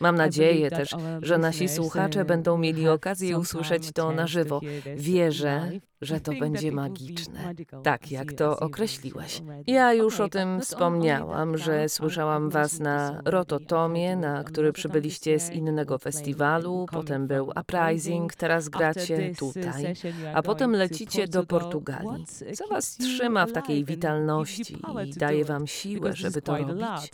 Mam 0.00 0.16
nadzieję 0.16 0.70
też, 0.70 0.94
że 1.22 1.38
nasi 1.38 1.68
słuchacze 1.68 2.24
będą 2.24 2.58
mieli 2.58 2.88
okazję 2.88 3.38
usłyszeć 3.38 3.92
to 3.92 4.12
na 4.12 4.26
żywo. 4.26 4.60
Wierzę, 4.96 5.70
że 6.00 6.20
to 6.20 6.32
będzie 6.40 6.72
magiczne. 6.72 7.54
Tak, 7.82 8.10
jak 8.10 8.32
to 8.32 8.60
określiłeś. 8.60 9.42
Ja 9.66 9.92
już 9.92 10.20
o 10.20 10.28
tym 10.28 10.60
wspomniałam, 10.60 11.58
że 11.58 11.88
słyszałam 11.88 12.50
was 12.50 12.80
na 12.80 13.22
Rototomie, 13.24 14.16
na 14.16 14.44
który 14.44 14.72
przybyliście 14.72 15.40
z 15.40 15.50
innego 15.50 15.98
festiwalu, 15.98 16.86
potem 16.92 17.26
był 17.26 17.52
Uprising, 17.60 18.34
teraz 18.34 18.68
gracie 18.68 19.32
tutaj, 19.38 19.94
a 20.34 20.42
potem 20.42 20.72
lecicie 20.72 21.28
do 21.28 21.44
Portugalii. 21.44 22.24
Co 22.54 22.68
was 22.68 22.96
trzyma 22.96 23.46
w 23.46 23.52
takiej 23.52 23.84
witalności 23.84 24.76
i 25.06 25.12
daje 25.14 25.44
wam 25.44 25.66
siłę, 25.66 26.12
żeby 26.12 26.42
to 26.42 26.56
robić? 26.56 27.10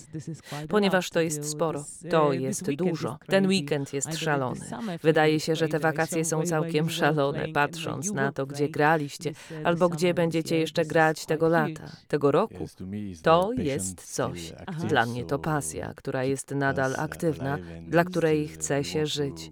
Ponieważ 0.68 1.10
to 1.10 1.20
jest 1.20 1.50
sporo, 1.50 1.84
to 2.10 2.32
jest 2.32 2.64
dużo. 2.76 3.18
Ten 3.26 3.46
weekend 3.46 3.92
jest 3.92 4.16
szalony. 4.18 4.60
Wydaje 5.02 5.40
się, 5.40 5.56
że 5.56 5.68
te 5.68 5.78
wakacje 5.78 6.24
są 6.24 6.42
całkiem 6.42 6.90
szalone, 6.90 7.48
patrząc 7.48 8.12
na 8.12 8.32
to, 8.32 8.46
gdzie 8.46 8.68
graliście, 8.68 9.32
albo 9.64 9.88
gdzie 9.88 10.14
będziecie 10.14 10.58
jeszcze 10.58 10.84
grać 10.84 11.26
tego 11.26 11.48
lata, 11.48 11.90
tego 12.08 12.30
roku. 12.30 12.66
to 13.22 13.50
jest 13.56 14.14
coś. 14.14 14.52
Dla 14.88 15.06
mnie 15.06 15.24
to 15.24 15.38
pasja, 15.38 15.92
która 15.96 16.24
jest 16.24 16.50
nadal 16.50 16.94
aktywna, 16.98 17.58
dla 17.88 18.04
której 18.04 18.48
chce 18.48 18.84
się 18.84 19.06
żyć. 19.06 19.50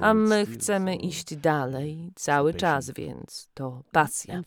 A 0.00 0.14
my 0.14 0.46
chcemy 0.46 0.96
iść 0.96 1.36
dalej 1.36 2.12
cały 2.14 2.54
czas, 2.54 2.90
więc 2.90 3.48
to 3.54 3.82
pasja. 3.92 4.42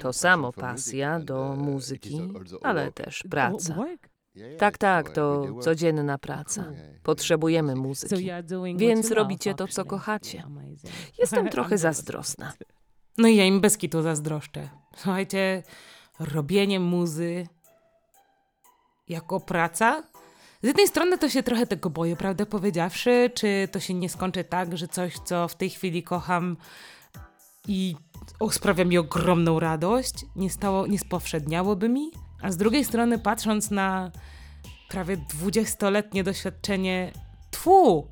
To 0.00 0.12
samo 0.12 0.52
pasja 0.52 1.20
do 1.20 1.56
muzyki, 1.56 2.32
ale 2.62 2.92
też 2.92 3.24
praca. 3.30 3.76
Tak, 4.58 4.78
tak, 4.78 5.10
to 5.10 5.46
codzienna 5.60 6.18
praca. 6.18 6.64
Potrzebujemy 7.02 7.74
muzyki. 7.74 8.08
Więc 8.76 9.10
robicie 9.10 9.54
to, 9.54 9.68
co 9.68 9.84
kochacie. 9.84 10.42
Jestem 11.18 11.48
trochę 11.54 11.78
zazdrosna. 11.78 12.52
No 13.18 13.28
i 13.28 13.36
ja 13.36 13.44
im 13.44 13.60
bez 13.60 13.76
kitu 13.78 14.02
zazdroszczę. 14.02 14.68
Słuchajcie, 14.96 15.62
robienie 16.20 16.80
muzy 16.80 17.46
jako 19.08 19.40
praca. 19.40 20.02
Z 20.62 20.66
jednej 20.66 20.88
strony 20.88 21.18
to 21.18 21.28
się 21.28 21.42
trochę 21.42 21.66
tego 21.66 21.90
boję, 21.90 22.16
prawdę 22.16 22.46
powiedziawszy, 22.46 23.30
czy 23.34 23.68
to 23.72 23.80
się 23.80 23.94
nie 23.94 24.08
skończy 24.08 24.44
tak, 24.44 24.78
że 24.78 24.88
coś, 24.88 25.18
co 25.18 25.48
w 25.48 25.54
tej 25.54 25.70
chwili 25.70 26.02
kocham 26.02 26.56
i 27.68 27.96
o, 28.40 28.50
sprawia 28.50 28.84
mi 28.84 28.98
ogromną 28.98 29.60
radość, 29.60 30.14
nie, 30.36 30.50
stało, 30.50 30.86
nie 30.86 30.98
spowszedniałoby 30.98 31.88
mi. 31.88 32.10
A 32.42 32.52
z 32.52 32.56
drugiej 32.56 32.84
strony, 32.84 33.18
patrząc 33.18 33.70
na 33.70 34.10
prawie 34.88 35.16
20-letnie 35.16 36.24
doświadczenie, 36.24 37.12
tfu, 37.50 38.06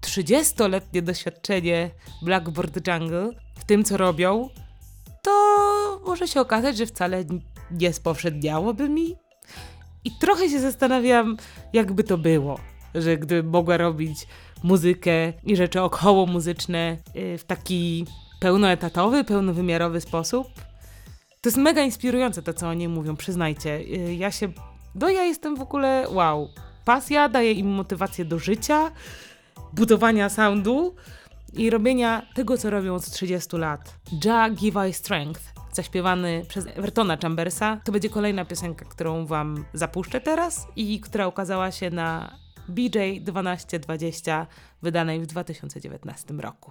30-letnie 0.00 1.02
doświadczenie 1.02 1.90
Blackboard 2.22 2.88
Jungle 2.88 3.30
w 3.58 3.64
tym, 3.64 3.84
co 3.84 3.96
robią, 3.96 4.48
to 5.22 5.30
może 6.06 6.28
się 6.28 6.40
okazać, 6.40 6.76
że 6.76 6.86
wcale 6.86 7.24
nie 7.70 7.92
spowszedniałoby 7.92 8.88
mi. 8.88 9.16
I 10.04 10.10
trochę 10.20 10.48
się 10.48 10.60
zastanawiam, 10.60 11.36
jakby 11.72 12.04
to 12.04 12.18
było, 12.18 12.60
że 12.94 13.16
gdybym 13.16 13.50
mogła 13.52 13.76
robić 13.76 14.26
muzykę 14.62 15.32
i 15.44 15.56
rzeczy 15.56 15.82
około 15.82 16.26
muzyczne 16.26 16.96
y, 17.16 17.38
w 17.38 17.44
taki 17.44 18.06
pełnoetatowy, 18.40 19.24
pełnowymiarowy 19.24 20.00
sposób. 20.00 20.48
To 21.40 21.48
jest 21.48 21.56
mega 21.56 21.82
inspirujące 21.82 22.42
to, 22.42 22.54
co 22.54 22.68
oni 22.68 22.88
mówią, 22.88 23.16
przyznajcie. 23.16 23.70
Y, 23.70 24.14
Ja 24.14 24.30
się. 24.30 24.48
No 24.94 25.08
ja 25.08 25.22
jestem 25.22 25.56
w 25.56 25.60
ogóle. 25.60 26.06
Wow. 26.10 26.48
Pasja 26.84 27.28
daje 27.28 27.52
im 27.52 27.66
motywację 27.66 28.24
do 28.24 28.38
życia, 28.38 28.90
budowania 29.72 30.28
soundu 30.28 30.94
i 31.52 31.70
robienia 31.70 32.22
tego, 32.34 32.58
co 32.58 32.70
robią 32.70 32.94
od 32.94 33.10
30 33.10 33.56
lat. 33.56 33.94
Ja 34.24 34.50
Give 34.50 34.74
I 34.90 34.92
Strength, 34.92 35.42
zaśpiewany 35.72 36.44
przez 36.48 36.66
Evertona 36.66 37.16
Chambersa. 37.16 37.80
To 37.84 37.92
będzie 37.92 38.10
kolejna 38.10 38.44
piosenka, 38.44 38.84
którą 38.84 39.26
wam 39.26 39.64
zapuszczę 39.74 40.20
teraz 40.20 40.66
i 40.76 41.00
która 41.00 41.28
ukazała 41.28 41.70
się 41.70 41.90
na 41.90 42.36
BJ 42.68 42.98
1220, 43.24 44.46
wydanej 44.82 45.20
w 45.20 45.26
2019 45.26 46.34
roku. 46.34 46.70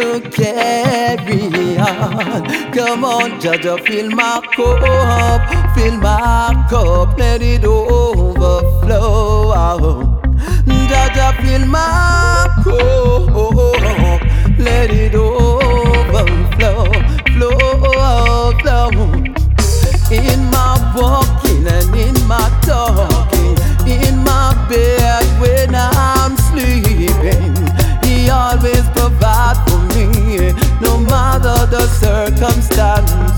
to 0.00 0.20
carry 0.30 1.76
on. 1.76 2.72
Come 2.72 3.04
on, 3.04 3.40
Jaja, 3.40 3.78
fill 3.86 4.10
my 4.10 4.40
cup, 4.56 5.74
fill 5.74 5.96
my 5.98 6.66
cup, 6.70 7.18
let 7.18 7.42
it 7.42 7.64
overflow. 7.64 8.60
Jaja, 10.90 11.28
fill 11.42 11.66
my 11.66 12.48
cup, 12.64 14.22
let 14.58 14.90
it 14.90 15.14
overflow, 15.14 16.84
flow, 17.34 18.52
flow. 18.60 18.90
In 20.10 20.40
my 20.50 20.74
walking 20.96 21.66
and 21.68 21.94
in 21.94 22.16
my 22.26 22.48
talking, 22.62 23.56
in 23.86 24.16
my 24.24 24.48
bed 24.68 25.24
when 25.40 25.74
I'm 25.74 26.36
sleeping, 26.48 27.54
He 28.02 28.28
always 28.28 28.82
provides 28.90 29.59
no 30.80 30.98
matter 30.98 31.66
the 31.66 31.86
circumstances. 31.88 33.30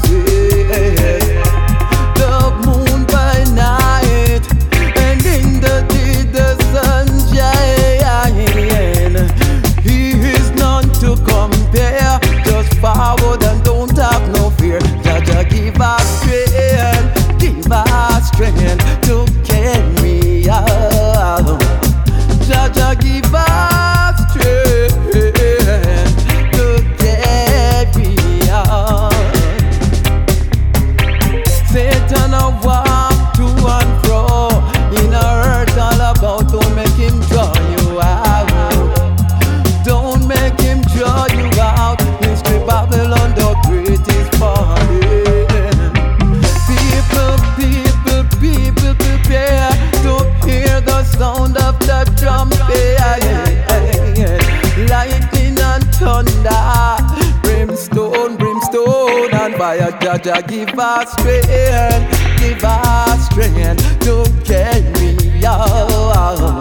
Fire. 59.72 59.92
Jaja, 60.00 60.46
give 60.46 60.78
us 60.78 61.12
strength, 61.12 62.38
give 62.38 62.64
us 62.64 63.26
strength 63.26 64.00
to 64.00 64.24
carry 64.44 65.44
on. 65.44 66.61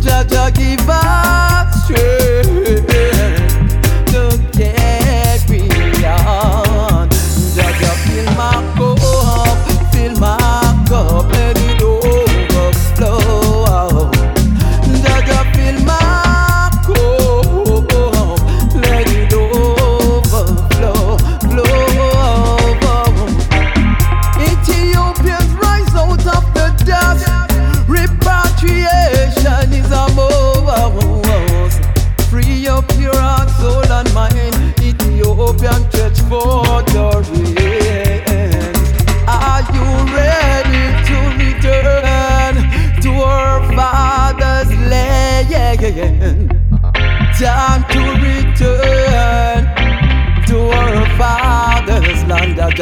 Jaja, 0.00 0.50
give 0.54 0.88
us 0.88 1.84
strength 1.84 2.65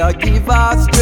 Aqui 0.04 0.32
give 0.32 0.50
us 0.50 0.93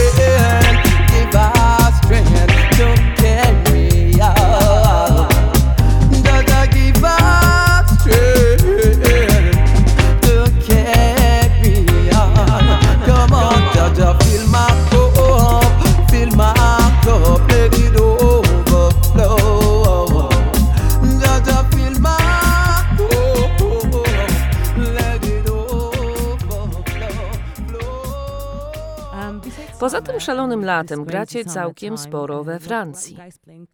szalonym 30.23 30.65
latem 30.65 31.05
gracie 31.05 31.45
całkiem 31.45 31.99
sporo 31.99 32.45
we 32.45 32.61
Francji. 32.61 33.17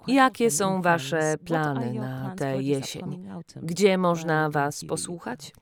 Jakie 0.06 0.50
są 0.50 0.82
wasze 0.82 1.34
plany 1.44 1.92
na 1.92 2.34
tę 2.36 2.62
jesień? 2.62 3.28
Gdzie 3.56 3.98
można 3.98 4.50
was 4.50 4.84
posłuchać? 4.84 5.52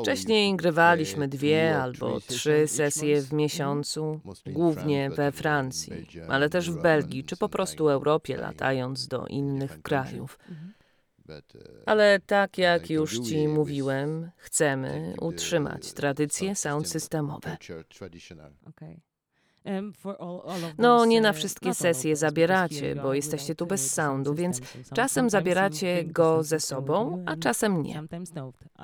Wcześniej 0.00 0.56
grywaliśmy 0.56 1.28
dwie 1.28 1.82
albo 1.82 2.20
trzy 2.20 2.66
sesje 2.66 3.22
w 3.22 3.32
miesiącu, 3.32 4.20
głównie 4.46 5.10
we 5.10 5.32
Francji, 5.32 6.06
ale 6.28 6.48
też 6.48 6.70
w 6.70 6.82
Belgii 6.82 7.24
czy 7.24 7.36
po 7.36 7.48
prostu 7.48 7.88
Europie, 7.88 8.36
latając 8.36 9.08
do 9.08 9.26
innych 9.26 9.82
krajów. 9.82 10.38
Ale 11.86 12.20
tak 12.26 12.58
jak 12.58 12.90
już 12.90 13.18
ci 13.18 13.48
mówiłem, 13.48 14.30
chcemy 14.36 15.14
utrzymać 15.20 15.92
tradycje 15.92 16.54
sound 16.54 16.88
systemowe. 16.88 17.56
No, 20.78 21.04
nie 21.04 21.20
na 21.20 21.32
wszystkie 21.32 21.74
sesje 21.74 22.16
zabieracie, 22.16 22.94
bo 22.94 23.14
jesteście 23.14 23.54
tu 23.54 23.66
bez 23.66 23.94
soundu, 23.94 24.34
więc 24.34 24.60
czasem 24.94 25.30
zabieracie 25.30 26.04
go 26.04 26.42
ze 26.42 26.60
sobą, 26.60 27.24
a 27.26 27.36
czasem 27.36 27.82
nie. 27.82 28.02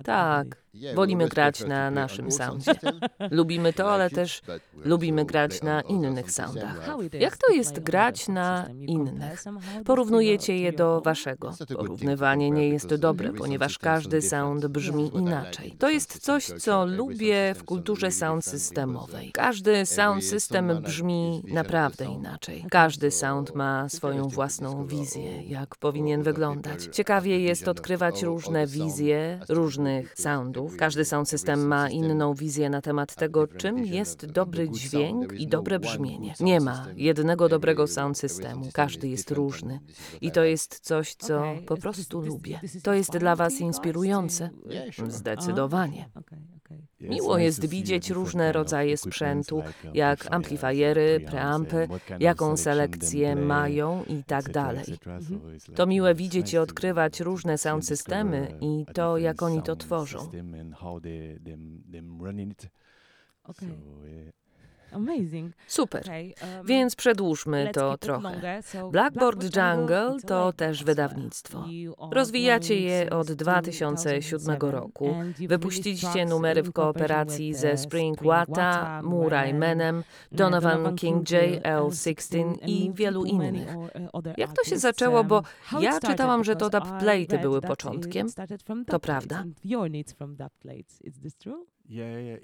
Tak, 0.04 0.62
wolimy 0.94 1.28
grać 1.28 1.64
na 1.64 1.90
naszym 1.90 2.32
soundzie. 2.32 2.72
Lubimy 3.30 3.72
to, 3.72 3.92
ale 3.92 4.10
też 4.10 4.42
lubimy 4.84 5.24
grać 5.24 5.62
na 5.62 5.80
innych 5.80 6.30
soundach. 6.32 6.88
Jak 7.20 7.36
to 7.36 7.52
jest 7.52 7.80
grać 7.80 8.28
na 8.28 8.68
innych? 8.80 9.44
Porównujecie 9.84 10.58
je 10.58 10.72
do 10.72 11.00
waszego. 11.00 11.52
Porównywanie 11.76 12.50
nie 12.50 12.68
jest 12.68 12.94
dobre, 12.94 13.32
ponieważ 13.32 13.78
każdy 13.78 14.22
sound 14.22 14.66
brzmi 14.66 15.16
inaczej. 15.16 15.72
To 15.78 15.90
jest 15.90 16.18
coś, 16.18 16.44
co 16.44 16.86
lubię 16.86 17.54
w 17.54 17.64
kulturze 17.64 18.10
sound 18.10 18.44
systemowej. 18.44 19.30
Każdy 19.32 19.86
sound 19.86 20.24
system 20.24 20.65
brzmi 20.74 21.42
naprawdę 21.48 22.04
inaczej. 22.04 22.66
Każdy 22.70 23.10
sound 23.10 23.54
ma 23.54 23.88
swoją 23.88 24.28
własną 24.28 24.86
wizję, 24.86 25.42
jak 25.42 25.76
powinien 25.76 26.22
wyglądać. 26.22 26.88
Ciekawie 26.92 27.40
jest 27.40 27.68
odkrywać 27.68 28.22
różne 28.22 28.66
wizje 28.66 29.40
różnych 29.48 30.14
soundów. 30.14 30.76
Każdy 30.76 31.04
sound 31.04 31.28
system 31.28 31.66
ma 31.66 31.90
inną 31.90 32.34
wizję 32.34 32.70
na 32.70 32.82
temat 32.82 33.14
tego, 33.14 33.46
czym 33.46 33.84
jest 33.84 34.26
dobry 34.26 34.70
dźwięk 34.70 35.32
i 35.32 35.46
dobre 35.46 35.78
brzmienie. 35.78 36.34
Nie 36.40 36.60
ma 36.60 36.86
jednego 36.96 37.48
dobrego 37.48 37.86
sound 37.86 38.18
systemu. 38.18 38.68
Każdy 38.72 39.08
jest 39.08 39.30
różny. 39.30 39.80
I 40.20 40.30
to 40.30 40.44
jest 40.44 40.80
coś, 40.80 41.14
co 41.14 41.42
po 41.66 41.76
prostu 41.76 42.20
lubię. 42.20 42.60
To 42.82 42.94
jest 42.94 43.18
dla 43.18 43.36
was 43.36 43.60
inspirujące? 43.60 44.50
Zdecydowanie. 45.08 46.08
Miło 47.00 47.38
jest 47.38 47.66
widzieć 47.66 48.10
różne 48.10 48.52
rodzaje 48.52 48.96
sprzętu, 48.96 49.62
jak 49.94 50.26
amplifiery, 50.30 51.20
preampy, 51.26 51.88
jaką 52.20 52.56
selekcję 52.56 53.36
mają 53.36 54.04
i 54.04 54.24
tak 54.24 54.52
dalej. 54.52 54.84
To 55.74 55.86
miłe 55.86 56.14
widzieć 56.14 56.52
i 56.52 56.58
odkrywać 56.58 57.20
różne 57.20 57.58
sound 57.58 57.86
systemy 57.86 58.58
i 58.60 58.86
to, 58.94 59.18
jak 59.18 59.42
oni 59.42 59.62
to 59.62 59.76
tworzą. 59.76 60.30
Super. 65.66 66.04
Więc 66.64 66.96
przedłużmy 66.96 67.70
to 67.72 67.98
trochę. 67.98 68.60
Blackboard 68.90 69.42
Jungle 69.56 70.16
to 70.26 70.52
też 70.52 70.84
wydawnictwo. 70.84 71.64
Rozwijacie 72.10 72.80
je 72.80 73.10
od 73.10 73.32
2007 73.32 74.56
roku. 74.60 75.14
Wypuściliście 75.48 76.26
numery 76.26 76.62
w 76.62 76.72
kooperacji 76.72 77.54
ze 77.54 77.76
Spring 77.76 78.22
Wata, 78.22 79.02
Murray 79.02 79.54
Menem, 79.54 80.04
Donovan 80.32 80.96
King 80.96 81.30
J, 81.30 81.62
L16 81.62 82.54
i 82.66 82.90
wielu 82.94 83.24
innych. 83.24 83.68
Jak 84.36 84.52
to 84.52 84.64
się 84.64 84.78
zaczęło, 84.78 85.24
bo 85.24 85.42
ja 85.80 86.00
czytałam, 86.00 86.44
że 86.44 86.56
to 86.56 86.70
dubplaty 86.70 87.38
były 87.42 87.60
początkiem. 87.60 88.26
To 88.86 89.00
prawda? 89.00 89.44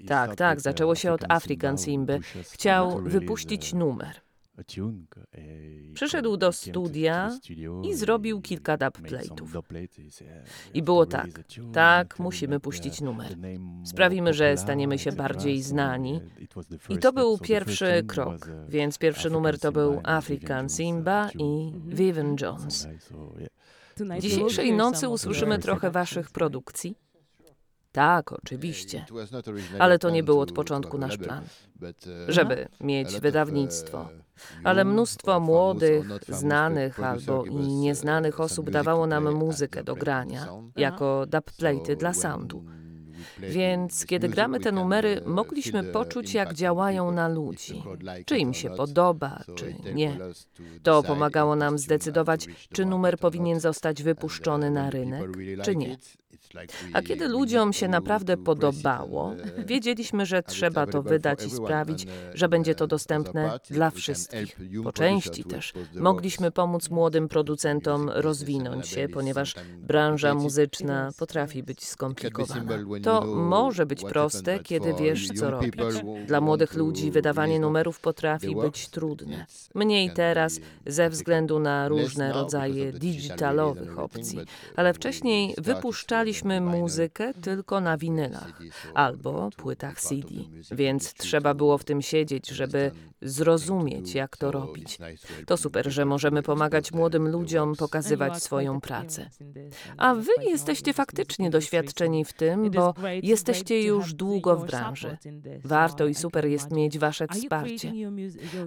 Tak, 0.07 0.35
tak, 0.35 0.61
zaczęło 0.61 0.95
się 0.95 1.11
od 1.11 1.21
African 1.29 1.77
Simby. 1.77 2.19
Chciał 2.51 3.01
wypuścić 3.03 3.73
numer. 3.73 4.21
Przyszedł 5.93 6.37
do 6.37 6.51
studia 6.51 7.37
i 7.83 7.93
zrobił 7.93 8.41
kilka 8.41 8.77
dubplate'ów. 8.77 9.61
I 10.73 10.83
było 10.83 11.05
tak, 11.05 11.27
tak, 11.73 12.19
musimy 12.19 12.59
puścić 12.59 13.01
numer. 13.01 13.37
Sprawimy, 13.85 14.33
że 14.33 14.57
staniemy 14.57 14.99
się 14.99 15.11
bardziej 15.11 15.61
znani. 15.61 16.21
I 16.89 16.97
to 16.97 17.13
był 17.13 17.37
pierwszy 17.37 18.03
krok, 18.07 18.49
więc 18.67 18.97
pierwszy 18.97 19.29
numer 19.29 19.59
to 19.59 19.71
był 19.71 20.01
African 20.03 20.69
Simba 20.69 21.29
i 21.39 21.73
Vivian 21.85 22.35
Jones. 22.41 22.87
Dzisiejszej 24.19 24.73
nocy 24.73 25.09
usłyszymy 25.09 25.59
trochę 25.59 25.91
waszych 25.91 26.31
produkcji. 26.31 27.02
Tak, 27.93 28.31
oczywiście. 28.31 29.05
Ale 29.79 29.99
to 29.99 30.09
nie 30.09 30.23
był 30.23 30.39
od 30.39 30.51
początku 30.51 30.97
nasz 30.97 31.17
plan, 31.17 31.43
żeby 32.27 32.67
mieć 32.81 33.19
wydawnictwo. 33.19 34.09
Ale 34.63 34.85
mnóstwo 34.85 35.39
młodych, 35.39 36.05
znanych 36.29 36.99
albo 36.99 37.45
i 37.45 37.55
nieznanych 37.55 38.39
osób 38.39 38.69
dawało 38.69 39.07
nam 39.07 39.33
muzykę 39.33 39.83
do 39.83 39.95
grania, 39.95 40.47
jako 40.75 41.25
dubplaty 41.25 41.95
dla 41.95 42.13
soundu. 42.13 42.63
Więc 43.39 44.05
kiedy 44.05 44.29
gramy 44.29 44.59
te 44.59 44.71
numery, 44.71 45.21
mogliśmy 45.25 45.83
poczuć, 45.83 46.33
jak 46.33 46.53
działają 46.53 47.11
na 47.11 47.27
ludzi. 47.27 47.83
Czy 48.25 48.37
im 48.37 48.53
się 48.53 48.69
podoba, 48.69 49.43
czy 49.55 49.75
nie. 49.93 50.17
To 50.83 51.03
pomagało 51.03 51.55
nam 51.55 51.77
zdecydować, 51.77 52.47
czy 52.73 52.85
numer 52.85 53.17
powinien 53.17 53.59
zostać 53.59 54.03
wypuszczony 54.03 54.71
na 54.71 54.89
rynek, 54.89 55.23
czy 55.63 55.75
nie. 55.75 55.97
A 56.93 57.01
kiedy 57.01 57.27
ludziom 57.27 57.73
się 57.73 57.87
naprawdę 57.87 58.37
podobało, 58.37 59.35
wiedzieliśmy, 59.65 60.25
że 60.25 60.43
trzeba 60.43 60.87
to 60.87 61.01
wydać 61.01 61.45
i 61.45 61.49
sprawić, 61.49 62.07
że 62.33 62.49
będzie 62.49 62.75
to 62.75 62.87
dostępne 62.87 63.59
dla 63.69 63.91
wszystkich. 63.91 64.57
Po 64.83 64.91
części 64.91 65.43
też 65.43 65.73
mogliśmy 65.95 66.51
pomóc 66.51 66.89
młodym 66.89 67.27
producentom 67.27 68.09
rozwinąć 68.09 68.87
się, 68.87 69.07
ponieważ 69.13 69.55
branża 69.77 70.35
muzyczna 70.35 71.11
potrafi 71.17 71.63
być 71.63 71.85
skomplikowana. 71.85 72.77
To 73.03 73.25
może 73.25 73.85
być 73.85 74.03
proste, 74.03 74.59
kiedy 74.59 74.93
wiesz, 74.93 75.27
co 75.27 75.51
robić. 75.51 75.73
Dla 76.27 76.41
młodych 76.41 76.73
ludzi 76.73 77.11
wydawanie 77.11 77.59
numerów 77.59 77.99
potrafi 77.99 78.55
być 78.55 78.89
trudne. 78.89 79.45
Mniej 79.75 80.11
teraz 80.11 80.59
ze 80.85 81.09
względu 81.09 81.59
na 81.59 81.87
różne 81.87 82.33
rodzaje 82.33 82.93
digitalowych 82.93 83.99
opcji, 83.99 84.39
ale 84.75 84.93
wcześniej 84.93 85.55
wypuszczaliśmy 85.57 86.42
muzykę 86.61 87.33
tylko 87.33 87.81
na 87.81 87.97
winylach 87.97 88.59
albo 88.93 89.49
płytach 89.57 90.01
CD, 90.01 90.27
więc 90.71 91.13
trzeba 91.13 91.53
było 91.53 91.77
w 91.77 91.83
tym 91.83 92.01
siedzieć, 92.01 92.49
żeby 92.49 92.91
zrozumieć, 93.21 94.15
jak 94.15 94.37
to 94.37 94.51
robić. 94.51 94.97
To 95.45 95.57
super, 95.57 95.91
że 95.91 96.05
możemy 96.05 96.43
pomagać 96.43 96.91
młodym 96.91 97.27
ludziom 97.27 97.75
pokazywać 97.75 98.43
swoją 98.43 98.81
pracę. 98.81 99.29
A 99.97 100.15
wy 100.15 100.31
jesteście 100.41 100.93
faktycznie 100.93 101.49
doświadczeni 101.49 102.25
w 102.25 102.33
tym, 102.33 102.71
bo 102.71 102.93
jesteście 103.23 103.83
już 103.83 104.13
długo 104.13 104.55
w 104.55 104.65
branży. 104.65 105.17
Warto 105.63 106.07
i 106.07 106.15
super 106.15 106.45
jest 106.45 106.71
mieć 106.71 106.99
wasze 106.99 107.27
wsparcie. 107.27 107.93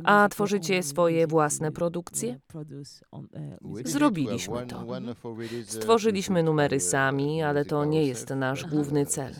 A 0.04 0.28
tworzycie 0.28 0.82
swoje 0.82 1.26
własne 1.26 1.72
produkcje? 1.72 2.38
Zrobiliśmy 3.84 4.66
to. 4.66 4.86
Stworzyliśmy 5.66 6.42
numery 6.42 6.80
sami, 6.80 7.42
ale 7.42 7.64
to 7.68 7.84
nie 7.84 8.06
jest 8.06 8.30
nasz 8.30 8.64
główny 8.64 9.06
cel. 9.06 9.34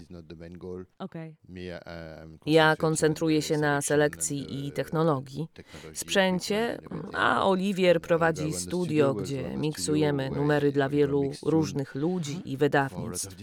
Ja 2.46 2.76
koncentruję 2.76 3.42
się 3.42 3.58
na 3.58 3.82
selekcji 3.82 4.66
i 4.66 4.72
technologii, 4.72 5.48
sprzęcie, 5.94 6.78
a 7.12 7.48
Oliwier 7.48 8.00
prowadzi 8.00 8.52
studio, 8.52 9.14
gdzie 9.14 9.56
miksujemy 9.56 10.30
numery 10.30 10.72
dla 10.72 10.88
wielu 10.88 11.30
różnych 11.42 11.94
ludzi 11.94 12.42
i 12.44 12.56
wydawnictw. 12.56 13.36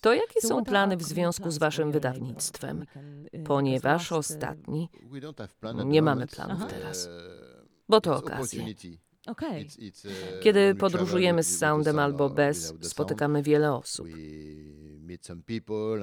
To 0.00 0.14
jakie 0.14 0.40
są 0.40 0.64
plany 0.64 0.96
w 0.96 1.02
związku 1.02 1.50
z 1.50 1.58
waszym 1.58 1.92
wydawnictwem? 1.92 2.86
Ponieważ 3.44 4.12
ostatni 4.12 4.88
nie 5.84 6.02
mamy 6.02 6.26
planów 6.26 6.66
teraz, 6.70 7.08
bo 7.88 8.00
to 8.00 8.16
okazja. 8.16 8.64
Kiedy 10.42 10.74
podróżujemy 10.74 11.42
z 11.42 11.58
soundem 11.58 11.98
albo 11.98 12.30
bez, 12.30 12.74
spotykamy 12.80 13.42
wiele 13.42 13.72
osób. 13.72 14.08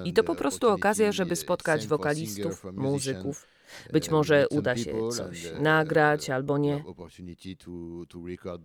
I 0.05 0.13
to 0.13 0.23
po 0.23 0.35
prostu 0.35 0.69
okazja, 0.69 1.11
żeby 1.11 1.35
spotkać 1.35 1.87
wokalistów, 1.87 2.63
muzyków. 2.73 3.47
Być 3.91 4.09
może 4.11 4.47
uda 4.49 4.75
się 4.77 5.09
coś 5.09 5.51
nagrać 5.59 6.29
albo 6.29 6.57
nie. 6.57 6.83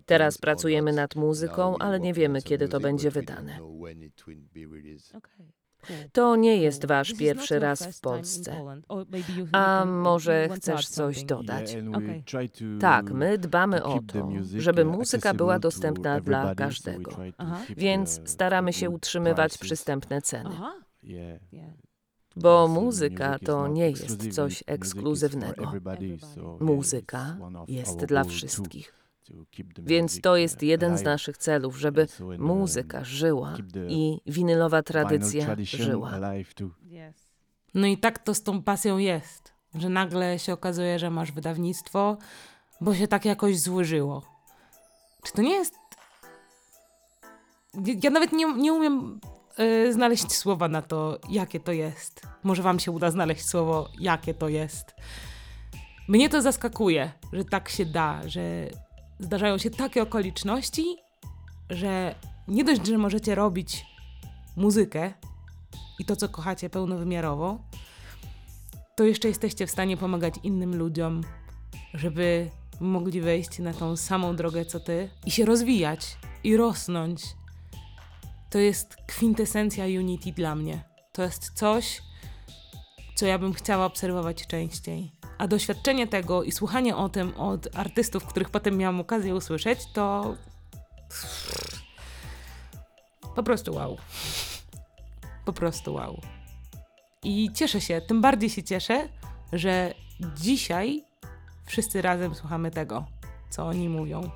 Teraz 0.07 0.39
pracujemy 0.39 0.93
nad 0.93 1.17
muzyką, 1.17 1.79
ale 1.79 2.01
nie 2.01 2.15
wiemy, 2.15 2.43
kiedy 2.43 2.69
to 2.69 2.81
będzie 2.81 3.11
wydane. 3.11 3.59
To 6.13 6.37
nie 6.37 6.57
jest 6.57 6.87
wasz 6.87 7.13
pierwszy 7.13 7.59
raz 7.59 7.87
w 7.87 8.01
Polsce. 8.01 8.57
A 9.53 9.85
może 9.85 10.49
chcesz 10.57 10.89
coś 10.89 11.25
dodać? 11.25 11.77
Tak, 12.81 13.11
my 13.11 13.39
dbamy 13.39 13.85
o 13.85 14.01
to, 14.07 14.29
żeby 14.57 14.85
muzyka 14.85 15.35
była 15.35 15.59
dostępna 15.59 16.21
dla 16.21 16.55
każdego. 16.55 17.17
Więc 17.77 18.21
staramy 18.25 18.73
się 18.73 18.91
utrzymywać 18.91 19.59
przystępne 19.59 20.23
ceny. 20.23 20.51
Bo 22.37 22.69
muzyka 22.69 23.39
to 23.39 23.69
nie 23.69 23.91
jest 23.91 24.35
coś 24.35 24.65
ekskluzywnego. 24.67 25.73
Muzyka 26.61 27.37
jest 27.69 28.05
dla 28.05 28.25
wszystkich. 28.25 29.02
Więc 29.79 30.21
to 30.21 30.37
jest 30.37 30.63
jeden 30.63 30.99
z 30.99 31.03
naszych 31.03 31.39
celów, 31.39 31.79
żeby 31.79 32.07
muzyka 32.39 33.05
żyła 33.05 33.55
i 33.89 34.21
winylowa 34.27 34.83
tradycja 34.83 35.57
żyła. 35.65 36.11
No 37.75 37.87
i 37.87 37.99
tak 37.99 38.19
to 38.19 38.35
z 38.35 38.43
tą 38.43 38.63
pasją 38.63 38.99
jest, 38.99 39.53
że 39.75 39.89
nagle 39.89 40.39
się 40.39 40.53
okazuje, 40.53 40.99
że 40.99 41.11
masz 41.11 41.33
wydawnictwo, 41.33 42.17
bo 42.81 42.95
się 42.95 43.09
tak 43.09 43.25
jakoś 43.25 43.59
złożyło. 43.61 44.23
Czy 45.25 45.33
to 45.33 45.43
nie 45.43 45.55
jest. 45.55 45.75
Ja 48.03 48.11
nawet 48.11 48.33
nie, 48.33 48.55
nie 48.55 48.73
umiem 48.73 49.21
yy, 49.59 49.93
znaleźć 49.93 50.33
słowa 50.33 50.69
na 50.69 50.83
to, 50.83 51.19
jakie 51.31 51.61
to 51.61 51.73
jest. 51.73 52.23
Może 52.43 52.63
Wam 52.63 52.79
się 52.81 52.91
uda 52.91 53.11
znaleźć 53.11 53.49
słowo, 53.49 53.89
jakie 54.01 54.35
to 54.35 54.49
jest. 54.49 54.95
Mnie 56.09 56.29
to 56.29 56.43
zaskakuje, 56.43 57.13
że 57.33 57.45
tak 57.45 57.69
się 57.69 57.87
da, 57.87 58.21
że 58.29 58.69
zdarzają 59.23 59.59
się 59.59 59.71
takie 59.71 60.03
okoliczności, 60.03 60.97
że 61.71 62.15
nie 62.49 62.65
dość, 62.65 62.87
że 62.87 62.99
możecie 62.99 63.35
robić 63.35 63.87
muzykę 64.57 65.13
i 65.99 66.05
to, 66.05 66.17
co 66.17 66.29
kochacie 66.29 66.71
pełnowymiarowo, 66.71 67.59
to 68.97 69.05
jeszcze 69.05 69.29
jesteście 69.29 69.67
w 69.67 69.71
stanie 69.71 69.97
pomagać 69.97 70.35
innym 70.43 70.77
ludziom, 70.77 71.21
żeby 71.95 72.51
mogli 72.81 73.21
wejść 73.21 73.59
na 73.59 73.73
tą 73.75 73.97
samą 73.97 74.37
drogę 74.37 74.65
co 74.65 74.81
ty 74.81 75.11
i 75.27 75.31
się 75.31 75.45
rozwijać 75.45 76.17
i 76.45 76.57
rosnąć. 76.57 77.23
To 78.51 78.59
jest 78.59 78.97
kwintesencja 79.07 79.85
Unity 79.85 80.33
dla 80.33 80.55
mnie. 80.55 80.85
To 81.13 81.23
jest 81.23 81.51
coś, 81.55 82.03
co 83.23 83.27
ja 83.27 83.39
bym 83.39 83.53
chciała 83.53 83.87
obserwować 83.87 84.47
częściej. 84.47 85.13
A 85.39 85.49
doświadczenie 85.49 86.07
tego 86.07 86.43
i 86.43 86.53
słuchanie 86.53 86.97
o 86.97 87.09
tym 87.09 87.35
od 87.35 87.77
artystów, 87.77 88.27
których 88.27 88.51
potem 88.51 88.77
miałam 88.77 89.01
okazję 89.01 89.35
usłyszeć, 89.35 89.79
to. 89.93 90.35
Po 93.35 93.43
prostu 93.43 93.75
wow. 93.75 93.97
Po 95.45 95.53
prostu 95.53 95.95
wow. 95.95 96.21
I 97.23 97.51
cieszę 97.55 97.81
się, 97.81 98.01
tym 98.01 98.21
bardziej 98.21 98.51
się 98.51 98.63
cieszę, 98.63 99.09
że 99.53 99.95
dzisiaj 100.37 101.05
wszyscy 101.67 102.03
razem 102.03 102.35
słuchamy 102.35 102.71
tego, 102.71 103.07
co 103.51 103.67
oni 103.67 103.89
mówią. 103.89 104.31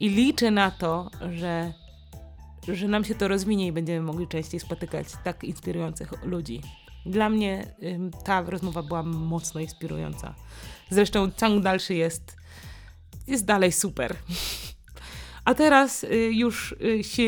I 0.00 0.08
liczę 0.08 0.50
na 0.50 0.70
to, 0.70 1.10
że, 1.30 1.72
że 2.68 2.88
nam 2.88 3.04
się 3.04 3.14
to 3.14 3.28
rozwinie 3.28 3.66
i 3.66 3.72
będziemy 3.72 4.00
mogli 4.00 4.28
częściej 4.28 4.60
spotykać 4.60 5.06
tak 5.24 5.44
inspirujących 5.44 6.24
ludzi. 6.24 6.60
Dla 7.06 7.28
mnie 7.28 7.74
ta 8.24 8.40
rozmowa 8.40 8.82
była 8.82 9.02
mocno 9.02 9.60
inspirująca. 9.60 10.34
Zresztą 10.90 11.30
ciąg 11.30 11.62
dalszy 11.62 11.94
jest, 11.94 12.36
jest 13.26 13.44
dalej 13.44 13.72
super. 13.72 14.16
A 15.44 15.54
teraz 15.54 16.04
y, 16.04 16.30
już 16.32 16.72
y, 16.72 17.04
się, 17.04 17.22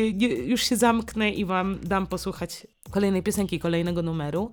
już 0.45 0.61
się 0.61 0.75
zamknę 0.75 1.29
i 1.29 1.45
Wam 1.45 1.79
dam 1.83 2.07
posłuchać 2.07 2.67
kolejnej 2.91 3.23
piosenki, 3.23 3.59
kolejnego 3.59 4.01
numeru. 4.01 4.51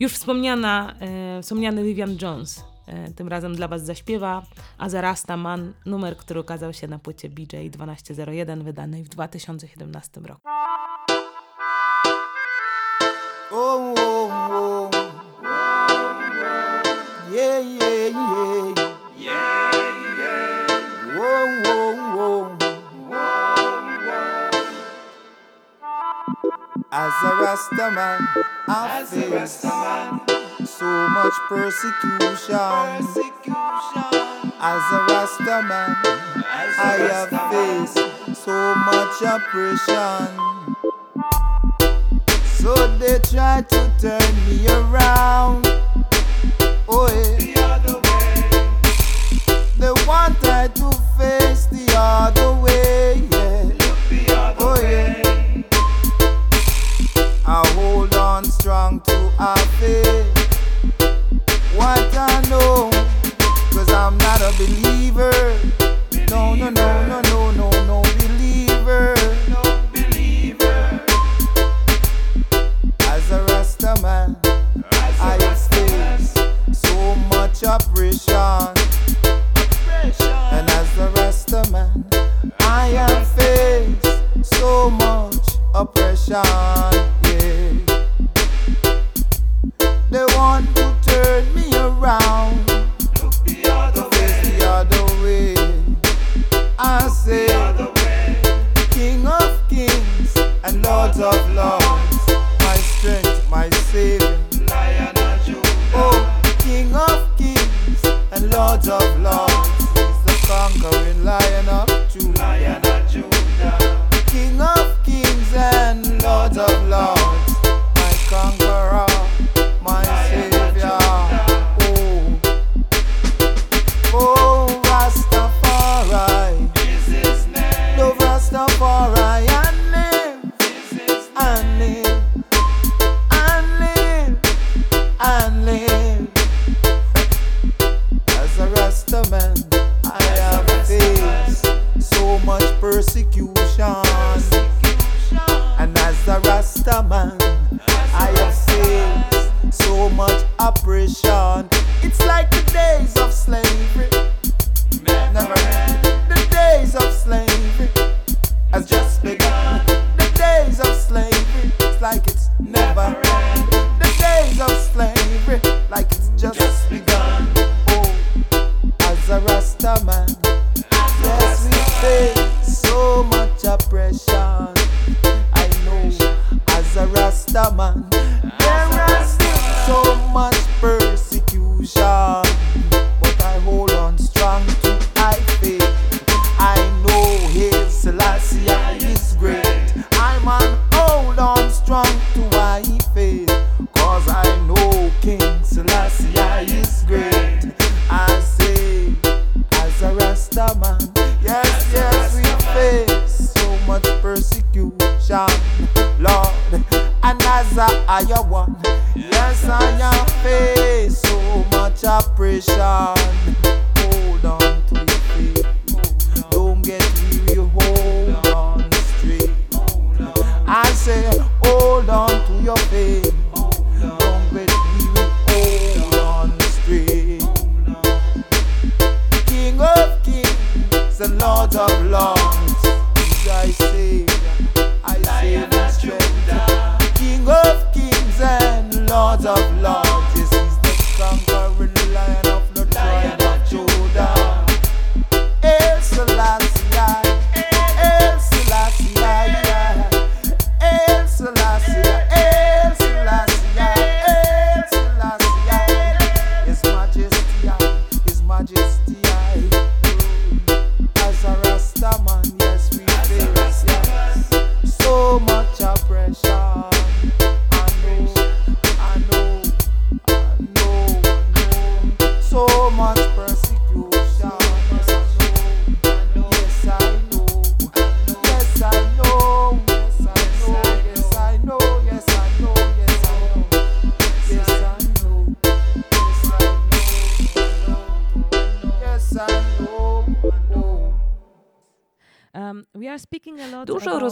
Już 0.00 0.12
wspomniana, 0.12 0.94
e, 1.00 1.42
wspomniany 1.42 1.84
Vivian 1.84 2.16
Jones 2.22 2.64
e, 2.86 3.12
tym 3.12 3.28
razem 3.28 3.54
dla 3.54 3.68
Was 3.68 3.84
zaśpiewa, 3.84 4.42
a 4.78 4.88
Zarasta 4.88 5.36
Man, 5.36 5.72
numer, 5.86 6.16
który 6.16 6.40
ukazał 6.40 6.72
się 6.72 6.88
na 6.88 6.98
płycie 6.98 7.28
BJ 7.28 7.70
1201, 7.72 8.64
wydanej 8.64 9.04
w 9.04 9.08
2017 9.08 10.20
roku. 10.20 10.40
Oh, 13.48 13.94
oh, 13.96 14.30
oh. 14.50 14.90
Yeah, 17.30 17.60
yeah, 17.60 18.08
yeah. 18.08 18.74
Whoa, 21.14 21.62
whoa, 21.62 21.94
whoa. 22.16 22.58
As 26.90 27.12
a 27.22 27.36
Rasta 27.36 27.90
man, 27.92 28.20
I 28.68 29.04
As 29.04 29.10
so 30.68 31.08
much 31.08 31.36
persecution. 31.48 32.56
As 34.58 34.84
a 34.90 35.06
Rasta 35.08 35.62
man, 35.62 35.96
As 36.44 36.74
have 36.98 37.30
faced 37.52 37.98
so 38.42 38.74
much 38.74 39.22
oppression. 39.22 40.75
So 42.66 42.74
they 42.98 43.20
try 43.20 43.62
to 43.62 43.92
turn 44.00 44.34
me 44.44 44.66
around. 44.66 45.68
Oh, 46.88 47.06
yeah. 47.14 47.38
The 47.38 47.54
other 47.62 47.96
way. 48.02 48.42
They 49.78 49.92
want 50.04 50.44
I 50.44 50.66
to 50.74 50.90
face 51.16 51.66
the 51.66 51.86
other 51.96 52.52
way. 52.60 53.22
Yeah. 53.30 53.62
Look 53.62 53.98
the 54.10 54.34
other 54.34 54.64
oh, 54.64 54.82
way. 54.82 55.64
Yeah. 57.14 57.36
I 57.46 57.64
hold 57.76 58.16
on 58.16 58.44
strong 58.46 58.98
to 59.02 59.32
our 59.38 59.64
faith. 59.78 60.26
What 61.76 62.16
I 62.18 62.40
know, 62.50 62.90
cause 63.70 63.92
I'm 63.92 64.18
not 64.18 64.40
a 64.40 64.52
believer. 64.58 65.30
believer. 65.30 66.26
No, 66.30 66.56
no, 66.56 66.70
no, 66.70 67.06
no, 67.06 67.20
no, 67.20 67.52
no, 67.52 67.70
no 67.86 68.05
much. 77.62 78.75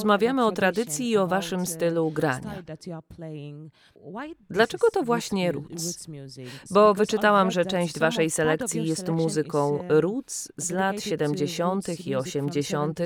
Dużo 0.05 0.13
rozmawiamy 0.13 0.47
o 0.47 0.53
tradycji 0.53 1.11
i 1.11 1.17
o 1.17 1.27
waszym 1.27 1.67
stylu 1.67 2.11
grania. 2.11 2.63
Dlaczego 4.51 4.91
to 4.93 5.03
właśnie 5.03 5.53
roots? 5.53 6.07
Bo 6.71 6.95
wyczytałam, 6.95 7.51
że 7.51 7.65
część 7.65 7.99
waszej 7.99 8.31
selekcji 8.31 8.87
jest 8.87 9.09
muzyką 9.09 9.79
roots 9.89 10.53
z 10.57 10.71
lat 10.71 11.01
70. 11.01 12.07
i 12.07 12.17
80., 12.17 13.01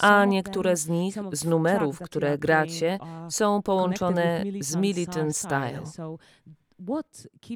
a 0.00 0.24
niektóre 0.24 0.76
z 0.76 0.88
nich, 0.88 1.16
z 1.32 1.44
numerów, 1.44 1.98
które 1.98 2.38
gracie, 2.38 2.98
są 3.30 3.62
połączone 3.62 4.44
z 4.60 4.76
militant 4.76 5.36
style. 5.36 5.82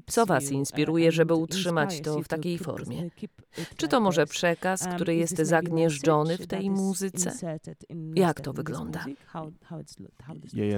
Co 0.06 0.26
was 0.26 0.50
inspiruje, 0.50 1.12
żeby 1.12 1.34
utrzymać 1.34 2.00
to 2.00 2.22
w 2.22 2.28
takiej 2.28 2.58
formie? 2.58 3.10
Czy 3.76 3.88
to 3.88 4.00
może 4.00 4.26
przekaz, 4.26 4.88
który 4.94 5.14
jest 5.16 5.36
zagnieżdżony 5.36 6.38
w 6.38 6.46
tej 6.46 6.70
muzyce? 6.70 7.58
Jak 8.14 8.40
to 8.40 8.52
wygląda? 8.52 9.04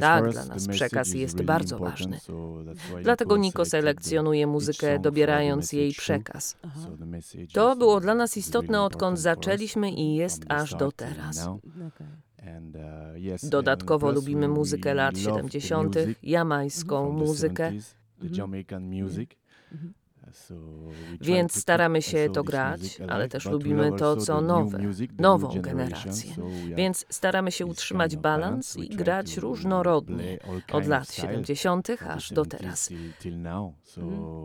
Tak, 0.01 0.31
dla 0.31 0.45
nas 0.45 0.69
przekaz 0.69 1.09
jest 1.09 1.43
bardzo 1.43 1.79
ważny. 1.79 2.19
Dlatego 3.03 3.37
Niko 3.37 3.65
selekcjonuje 3.65 4.47
muzykę, 4.47 4.99
dobierając 4.99 5.73
jej 5.73 5.93
przekaz. 5.93 6.57
To 7.53 7.77
było 7.77 8.01
dla 8.01 8.15
nas 8.15 8.37
istotne, 8.37 8.83
odkąd 8.83 9.19
zaczęliśmy 9.19 9.91
i 9.91 10.15
jest 10.15 10.43
aż 10.49 10.75
do 10.75 10.93
teraz. 10.93 11.49
Dodatkowo 13.43 14.13
lubimy 14.13 14.49
muzykę 14.49 14.95
lat 14.95 15.19
70., 15.19 15.97
jamajską 16.23 17.13
muzykę, 17.13 17.73
the 18.19 18.27
mm-hmm. 18.27 18.35
Jamaican 18.35 18.91
music. 18.91 19.37
Yeah. 19.71 19.79
Mm-hmm. 19.79 19.89
Więc 21.21 21.61
staramy 21.61 22.03
się 22.03 22.29
to 22.33 22.45
grać, 22.45 23.01
ale 23.09 23.29
też 23.29 23.45
lubimy 23.45 23.93
to, 23.99 24.17
co 24.17 24.41
nowe, 24.41 24.79
nową 25.19 25.61
generację. 25.61 26.35
Więc 26.77 27.07
staramy 27.11 27.53
się 27.53 27.67
utrzymać 27.67 28.17
balans 28.17 28.77
i 28.77 28.89
grać 28.89 29.37
różnorodnie, 29.37 30.39
od 30.73 30.87
lat 30.87 31.13
70. 31.13 31.89
aż 32.09 32.33
do 32.33 32.45
teraz. 32.45 32.91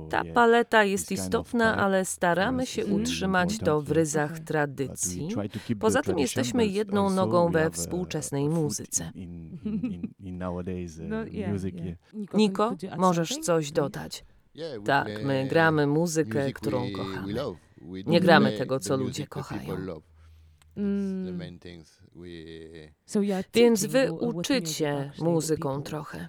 Ta 0.10 0.24
paleta 0.34 0.84
jest 0.84 1.12
istotna, 1.12 1.78
ale 1.78 2.06
staramy 2.06 2.66
się 2.66 2.86
utrzymać 2.86 3.58
to 3.58 3.82
w 3.82 3.92
ryzach 3.92 4.40
tradycji. 4.40 5.30
Poza 5.80 6.02
tym 6.02 6.20
jesteśmy 6.20 6.66
jedną 6.66 7.10
nogą 7.10 7.52
we 7.52 7.72
współczesnej 7.72 8.50
muzyce. 8.50 9.12
Niko, 12.34 12.76
możesz 12.98 13.38
coś 13.38 13.72
dodać? 13.72 14.26
Tak, 14.86 15.24
my 15.24 15.47
gramy 15.49 15.88
muzykę, 15.88 16.54
którą 16.54 16.91
kochamy. 16.91 17.34
Nie 18.06 18.20
gramy 18.22 18.58
tego, 18.58 18.80
co 18.80 18.97
ludzie 18.97 19.28
kochają. 19.28 19.78
Więc 23.54 23.86
wy 23.86 24.12
uczycie 24.12 25.12
muzyką 25.20 25.82
trochę. 25.82 26.28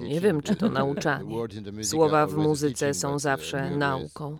Nie 0.00 0.20
wiem, 0.20 0.42
czy 0.42 0.56
to 0.56 0.68
nauczanie. 0.68 1.36
Słowa 1.82 2.26
w 2.26 2.34
muzyce 2.34 2.94
są 2.94 3.18
zawsze 3.18 3.70
nauką. 3.70 4.38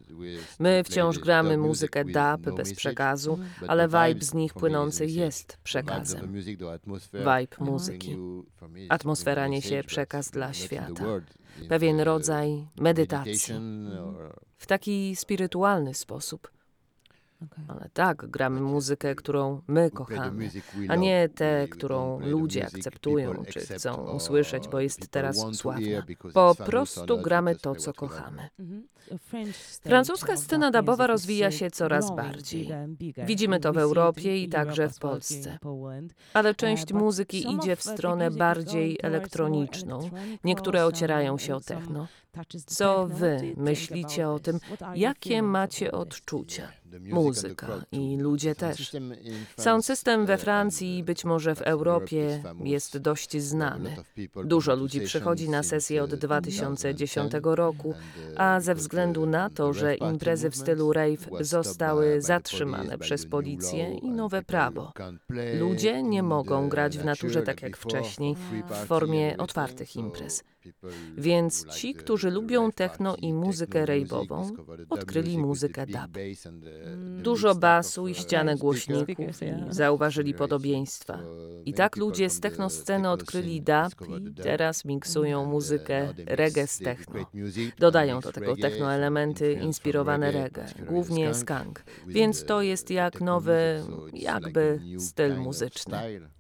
My 0.59 0.83
wciąż 0.85 1.19
gramy 1.19 1.57
muzykę 1.59 2.05
dub 2.05 2.57
bez 2.57 2.75
przekazu, 2.75 3.39
ale 3.69 3.89
vibe 3.89 4.25
z 4.25 4.35
nich 4.35 4.55
płynący 4.55 5.07
jest 5.07 5.57
przekazem. 5.65 6.33
Vibe 7.13 7.57
muzyki. 7.61 8.17
Atmosfera 8.89 9.49
niesie 9.49 9.83
przekaz 9.87 10.31
dla 10.31 10.53
świata. 10.53 11.05
Pewien 11.69 12.01
rodzaj 12.01 12.67
medytacji. 12.77 13.55
W 14.57 14.67
taki 14.67 15.17
spirytualny 15.17 15.95
sposób. 15.95 16.51
Ale 17.69 17.89
tak, 17.93 18.27
gramy 18.31 18.61
muzykę, 18.61 19.15
którą 19.15 19.63
my 19.69 19.91
kochamy, 19.91 20.51
a 20.89 20.97
nie 20.97 21.29
tę, 21.29 21.69
którą 21.71 22.21
ludzie 22.21 22.67
akceptują 22.67 23.45
czy 23.45 23.61
chcą 23.61 24.11
usłyszeć, 24.11 24.69
bo 24.69 24.81
jest 24.81 25.09
teraz 25.09 25.47
sławna. 25.53 26.03
Po 26.35 26.55
prostu 26.55 27.19
gramy 27.19 27.57
to, 27.57 27.75
co 27.75 27.93
kochamy. 27.93 28.49
Francuska 29.81 30.37
scena 30.37 30.71
dubowa 30.71 31.07
rozwija 31.07 31.51
się 31.51 31.71
coraz 31.71 32.17
bardziej. 32.17 32.69
Widzimy 33.27 33.61
to 33.61 33.73
w 33.73 33.79
Europie 33.79 34.43
i 34.43 34.49
także 34.49 34.89
w 34.89 34.99
Polsce. 34.99 35.59
Ale 36.35 36.55
część 36.55 36.93
muzyki 36.93 37.53
idzie 37.53 37.77
w 37.77 37.83
stronę 37.83 38.31
bardziej 38.31 38.99
elektroniczną. 39.03 40.11
Niektóre 40.45 40.87
ocierają 40.87 41.39
się 41.39 41.57
o 41.57 41.61
techno. 41.61 42.07
Co 42.67 43.07
wy 43.07 43.55
myślicie 43.57 44.29
o 44.29 44.39
tym? 44.39 44.61
Jakie 44.95 45.43
macie 45.43 45.93
odczucia? 45.93 46.69
Muzyka 47.01 47.69
i 47.93 48.17
ludzie 48.17 48.55
też. 48.55 48.97
Sound 49.59 49.87
system 49.87 50.27
we 50.27 50.39
Francji 50.39 50.99
i 50.99 51.05
być 51.05 51.25
może 51.25 51.55
w 51.55 51.63
Europie 51.63 52.43
jest 52.65 52.99
dość 52.99 53.43
znany. 53.43 53.97
Dużo 54.45 54.77
ludzi 54.77 55.01
przychodzi 55.01 55.49
na 55.49 55.63
sesję 55.63 56.03
od 56.03 56.15
2010 56.15 57.33
roku, 57.43 57.95
a 58.37 58.61
ze 58.61 58.75
względu 58.75 59.27
na 59.27 59.51
to, 59.51 59.73
że 59.73 59.95
imprezy 59.95 60.51
w 60.51 60.57
stylu 60.57 60.93
rave 60.93 61.29
zostały 61.41 62.23
zatrzymane 62.23 62.99
przez 62.99 63.27
policję 63.27 63.95
i 63.95 64.11
nowe 64.11 64.43
prawo, 64.43 64.93
ludzie 65.61 66.03
nie 66.03 66.23
mogą 66.23 66.69
grać 66.69 66.99
w 66.99 67.05
naturze 67.05 67.43
tak 67.43 67.63
jak 67.63 67.77
wcześniej, 67.77 68.37
w 68.71 68.87
formie 68.87 69.37
otwartych 69.39 69.97
imprez. 69.97 70.45
Więc 71.17 71.67
ci, 71.67 71.95
którzy 71.95 72.31
lubią 72.31 72.73
techno 72.73 73.17
i 73.17 73.33
muzykę 73.33 73.85
rave'ową, 73.85 74.53
odkryli 74.91 75.39
muzykę 75.39 75.87
dub. 75.87 76.19
Dużo 77.23 77.55
basu 77.55 78.09
i 78.09 78.15
ścianę 78.15 78.57
głośników 78.57 79.43
i 79.43 79.47
zauważyli 79.71 80.35
podobieństwa. 80.35 81.19
I 81.65 81.75
tak 81.75 81.97
ludzie 81.97 82.31
z 82.31 82.41
technosceny 82.41 83.11
odkryli 83.11 83.63
dub 83.63 84.09
i 84.09 84.35
teraz 84.43 84.85
miksują 84.85 85.45
muzykę 85.45 86.15
reggae 86.27 86.67
z 86.67 86.79
techno. 86.79 87.27
Dodają 87.79 88.21
do 88.21 88.33
tego 88.33 88.57
techno 88.57 88.93
elementy 88.93 89.53
inspirowane 89.53 90.31
reggae, 90.31 90.67
głównie 90.87 91.35
skunk. 91.35 91.85
Więc 92.07 92.45
to 92.45 92.63
jest 92.63 92.91
jak 92.91 93.21
nowy, 93.21 93.83
jakby 94.13 94.81
styl 94.99 95.37
muzyczny. 95.37 95.99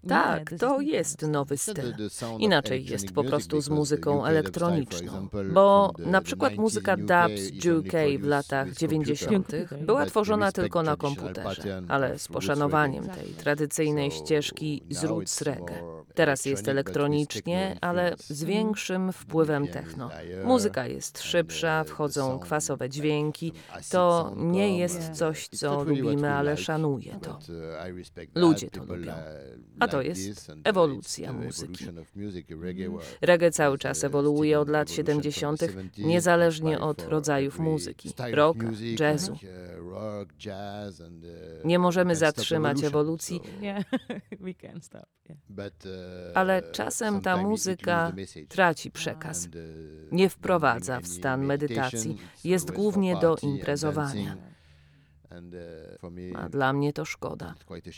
Tak, 0.09 0.55
to 0.59 0.81
jest 0.81 1.23
nowy 1.23 1.57
styl. 1.57 1.95
Inaczej 2.39 2.85
jest 2.85 3.13
po 3.13 3.25
prostu 3.25 3.61
z 3.61 3.69
muzyką 3.69 3.85
muzyką 3.95 4.25
elektroniczną, 4.25 5.29
bo 5.53 5.93
na 5.99 6.21
przykład 6.21 6.57
muzyka 6.57 6.97
dub 6.97 7.39
z 7.39 7.67
UK 7.67 7.93
w 8.19 8.27
latach 8.27 8.73
90. 8.73 9.53
była 9.81 10.07
tworzona 10.07 10.34
tylko 10.53 10.83
na 10.83 10.97
komputerze, 10.97 11.83
ale 11.89 12.19
z 12.19 12.29
poszanowaniem 12.29 13.09
tej 13.09 13.27
tradycyjnej 13.27 14.11
ścieżki 14.11 14.83
z 14.91 15.05
roots 15.05 15.43
reggae. 15.43 16.05
Teraz 16.15 16.45
jest 16.47 16.69
elektronicznie, 16.69 17.79
ale 17.81 18.15
z 18.19 18.45
większym 18.45 19.13
wpływem 19.13 19.69
techno. 19.69 20.11
Muzyka 20.45 20.87
jest 20.87 21.23
szybsza, 21.23 21.85
wchodzą 21.85 22.39
kwasowe 22.39 22.91
dźwięki. 22.91 23.53
To 23.91 24.33
nie 24.37 24.79
jest 24.79 25.11
coś, 25.11 25.49
co 25.49 25.85
lubimy, 25.85 26.31
ale 26.35 26.57
szanuję 26.57 27.19
to. 27.23 27.39
Ludzie 28.35 28.71
to 28.71 28.85
lubią. 28.85 29.13
A 29.81 29.89
to 29.89 30.03
jest 30.03 30.53
ewolucja 30.65 31.33
muzyki. 31.33 31.85
Reggae 33.21 33.51
cały 33.51 33.79
czas 33.79 34.05
ewoluuje 34.05 34.61
od 34.61 34.69
lat 34.69 34.91
70., 34.91 35.61
niezależnie 35.99 36.81
od 36.81 37.03
rodzajów 37.09 37.59
muzyki, 37.59 38.11
rocka, 38.33 38.67
jazzu. 39.01 39.39
Nie 41.65 41.79
możemy 41.79 42.17
zatrzymać 42.17 42.85
ewolucji. 42.85 43.41
Yeah. 43.61 43.85
ale 46.35 46.63
czasem 46.73 47.21
ta 47.21 47.37
muzyka 47.37 48.13
traci 48.49 48.91
przekaz. 48.91 49.49
Nie 50.13 50.29
wprowadza 50.29 51.01
w 51.01 51.07
stan 51.07 51.47
medytacji, 51.47 52.17
jest 52.45 52.73
głównie 52.73 53.17
do 53.17 53.37
imprezowania. 53.43 54.37
A 56.37 56.49
dla 56.49 56.73
mnie 56.73 56.93
to 56.93 57.05
szkoda, 57.05 57.55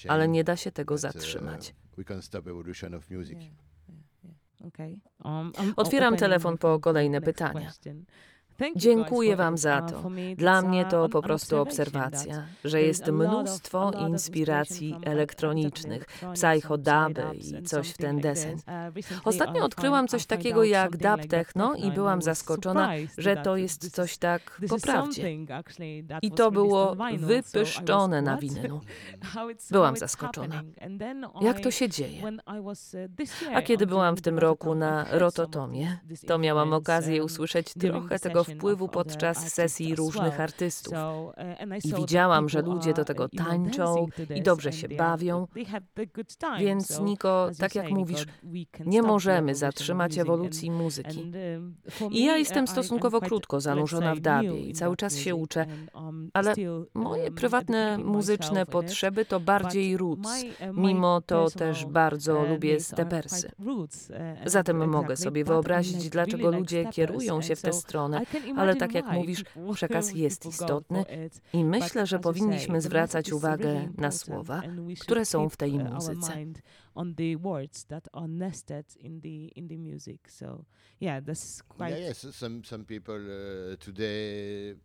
ale 0.09 0.29
nie 0.29 0.45
da 0.45 0.57
się 0.57 0.73
tego 0.73 0.99
zatrzymać. 0.99 1.75
Okay. 4.69 5.01
Um, 5.25 5.53
I'm 5.53 5.73
Otwieram 5.77 6.17
telefon 6.17 6.59
po 6.59 6.81
kolejne 6.81 7.21
pytania. 7.21 7.73
Dziękuję 8.77 9.37
Wam 9.37 9.59
za 9.59 9.77
Uh, 9.81 9.91
to. 9.91 10.11
Dla 10.37 10.63
mnie 10.63 10.85
to 10.85 11.09
po 11.09 11.23
prostu 11.23 11.57
obserwacja, 11.57 12.47
że 12.65 12.83
jest 12.83 13.07
mnóstwo 13.07 13.91
inspiracji 14.09 14.97
elektronicznych, 15.05 16.07
psychodaby 16.35 17.23
i 17.35 17.63
coś 17.63 17.91
w 17.91 17.97
ten 17.97 18.21
deseń. 18.21 18.55
Uh, 18.55 19.27
Ostatnio 19.27 19.65
odkryłam 19.65 20.09
coś 20.09 20.27
takiego 20.27 20.65
jak 20.65 20.97
dub 20.97 21.27
techno 21.29 21.75
i 21.75 21.91
byłam 21.91 22.23
zaskoczona, 22.23 22.91
że 23.19 23.37
to 23.37 23.57
jest 23.57 23.91
coś 23.91 24.19
tak 24.19 24.61
po 24.69 24.79
prawdzie. 24.79 25.37
I 26.23 26.31
to 26.31 26.51
było 26.51 26.97
wypyszczone 27.17 28.23
na 28.23 28.37
winylu. 28.37 28.81
Byłam 29.71 29.97
zaskoczona. 29.97 30.63
Jak 31.41 31.61
to 31.61 31.71
się 31.71 31.89
dzieje? 31.89 32.23
uh, 32.23 33.57
A 33.57 33.63
kiedy 33.63 33.87
byłam 33.87 34.17
w 34.17 34.21
tym 34.21 34.39
roku 34.39 34.75
na 34.75 35.07
Rototomie, 35.11 35.99
to 36.27 36.39
miałam 36.39 36.73
okazję 36.73 37.17
um, 37.17 37.27
usłyszeć 37.27 37.75
trochę 37.75 38.19
tego 38.19 38.46
wpływu 38.47 38.89
podczas 38.89 39.53
sesji 39.53 39.95
różnych 39.95 40.41
artystów. 40.41 40.95
And 40.95 41.85
I 41.85 41.95
widziałam, 41.95 42.49
że 42.49 42.63
ludzie 42.63 42.95
do 42.95 43.05
tego 43.05 43.29
tańczą 43.29 44.07
i 44.35 44.43
dobrze 44.43 44.73
się 44.73 44.89
bawią. 44.89 45.47
Więc 46.59 47.01
Niko, 47.01 47.51
tak 47.59 47.75
jak 47.75 47.91
mówisz, 47.91 48.27
nie 48.87 49.03
możemy 49.03 49.55
zatrzymać 49.55 50.19
ewolucji 50.19 50.71
muzyki. 50.71 51.33
um, 52.01 52.13
I 52.13 52.25
ja 52.25 52.37
jestem 52.37 52.67
stosunkowo 52.69 53.21
krótko 53.21 53.61
zanurzona 53.61 54.15
w 54.15 54.21
dubie 54.21 54.43
new 54.43 54.69
i 54.69 54.73
cały 54.73 54.97
czas 54.97 55.17
się 55.17 55.35
uczę, 55.35 55.67
um, 55.95 56.31
ale 56.35 56.53
still, 56.53 56.87
moje 56.95 57.25
um, 57.25 57.35
prywatne 57.35 57.99
muzyczne 57.99 58.67
potrzeby 58.67 59.25
to 59.25 59.41
bardziej 59.41 59.97
roots. 59.97 60.45
uh, 60.45 60.77
Mimo 60.77 61.21
to 61.21 61.51
też 61.51 61.87
bardzo 61.87 62.45
lubię 62.45 62.81
stepersy. 62.81 63.51
uh, 64.11 64.17
Zatem 64.47 64.89
mogę 64.89 65.17
sobie 65.17 65.45
wyobrazić, 65.45 66.11
dlaczego 66.11 66.51
ludzie 66.51 66.85
kierują 66.85 67.43
się 67.43 67.57
w 67.57 67.63
tę 67.63 67.73
stronę, 67.73 68.21
ale 68.57 68.77
tak 68.77 68.95
jak 68.95 69.07
mówisz, 69.13 69.45
przekaz 69.75 70.15
jest 70.15 70.47
istotny 70.47 71.05
i 71.53 71.65
myślę, 71.65 72.07
że 72.07 72.19
powinniśmy 72.19 72.81
zwracać 72.81 73.33
uwagę 73.33 73.89
na 73.99 74.11
słowa, 74.11 74.63
które 75.01 75.25
są 75.25 75.49
w 75.49 75.57
tej 75.57 75.73
uh, 75.73 75.93
muzyce. 75.93 76.37
mind 76.37 76.63
on 76.95 77.15
the 77.15 77.37
words 77.37 77.85
that 77.87 78.09
are 78.13 78.29
nested 78.29 78.97
in 78.97 79.21
the 79.21 79.29
in 79.29 79.69
the 79.69 79.79
music. 79.79 80.21
So 80.29 80.65
yeah, 81.01 81.25
that's 81.25 81.63
quite 81.69 81.91
Yeah, 81.91 82.11
yes. 82.11 82.37
Some 82.37 82.65
some 82.65 82.85
people 82.85 83.15
uh, 83.15 83.77
today. 83.79 84.77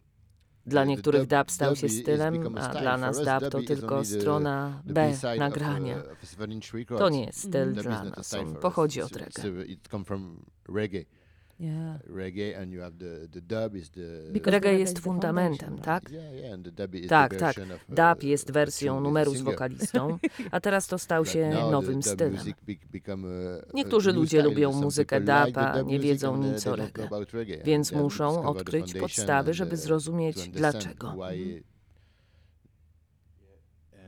Dla 0.66 0.86
niektórych 0.86 1.28
dub- 1.28 1.52
stał 1.52 1.76
się 1.76 1.90
stylem, 1.90 2.58
a 2.58 2.70
dla 2.70 2.98
nas 2.98 3.18
dub 3.18 3.52
to 3.52 3.62
tylko 3.62 4.06
strona 4.06 4.82
B 4.86 5.14
nagrania. 5.38 5.98
uh. 5.98 6.98
To 6.98 7.10
nie 7.10 7.26
jest 7.26 7.40
styl 7.40 7.74
dla 7.74 8.04
nas, 8.04 8.34
on 8.34 8.56
pochodzi 8.56 9.02
od 9.02 9.16
reggae. 9.16 9.42
Uh, 11.62 11.68
yeah. 11.68 12.00
Reggae, 12.08 12.58
and 12.62 12.74
you 12.74 12.82
have 12.82 12.98
the 12.98 13.28
the 13.28 13.42
dub 13.42 13.76
is 13.76 13.90
the. 13.92 14.32
Because 14.34 14.52
Reggae 14.60 14.80
jest 14.80 15.00
fundamentem, 15.00 15.60
foundation, 15.70 15.84
tak? 15.86 16.12
Yeah, 16.12 16.34
yeah, 16.36 16.54
and 16.54 16.66
the 16.66 16.72
dub 16.72 16.96
is 16.96 17.08
Tak, 17.10 17.32
the 17.32 17.38
tak. 17.40 17.56
version 17.56 17.72
of, 17.72 17.90
uh, 17.90 17.96
Dub 17.96 18.24
jest 18.24 18.52
wersją 18.52 19.00
numeru 19.02 19.36
z 19.36 19.42
wokalistą, 19.42 20.18
a 20.52 20.60
teraz 20.60 20.88
to 20.88 21.00
stał 21.00 21.24
But 21.24 21.34
się 21.34 21.50
the 21.54 21.72
nowym 21.72 22.04
stylem. 22.04 22.34
music 22.34 22.58
be- 22.68 22.88
become 22.92 23.28
a- 23.28 23.62
a 23.70 23.72
Niektórzy 23.74 24.12
ludzie 24.12 24.38
style. 24.40 24.44
lubią 24.44 24.72
muzykę 24.72 25.20
dub, 25.22 25.58
a 25.58 25.82
nie 25.82 26.00
wiedzą 26.00 26.40
uh, 26.40 26.46
nic 26.46 26.68
o 26.68 26.76
reggae. 26.76 27.08
Więc 27.66 27.92
muszą 27.92 28.44
odkryć 28.46 28.94
podstawy, 28.94 29.54
żeby 29.54 29.76
uh, 29.76 29.82
zrozumieć 29.82 30.50
dlaczego. 30.50 31.14
why 31.16 31.22
And 31.22 31.22
I 31.22 31.28
think 31.28 31.30
it 31.32 31.32
create 31.32 31.62
a 31.62 31.64
kind 31.64 31.64
of 31.64 31.64
confusion. 33.92 34.01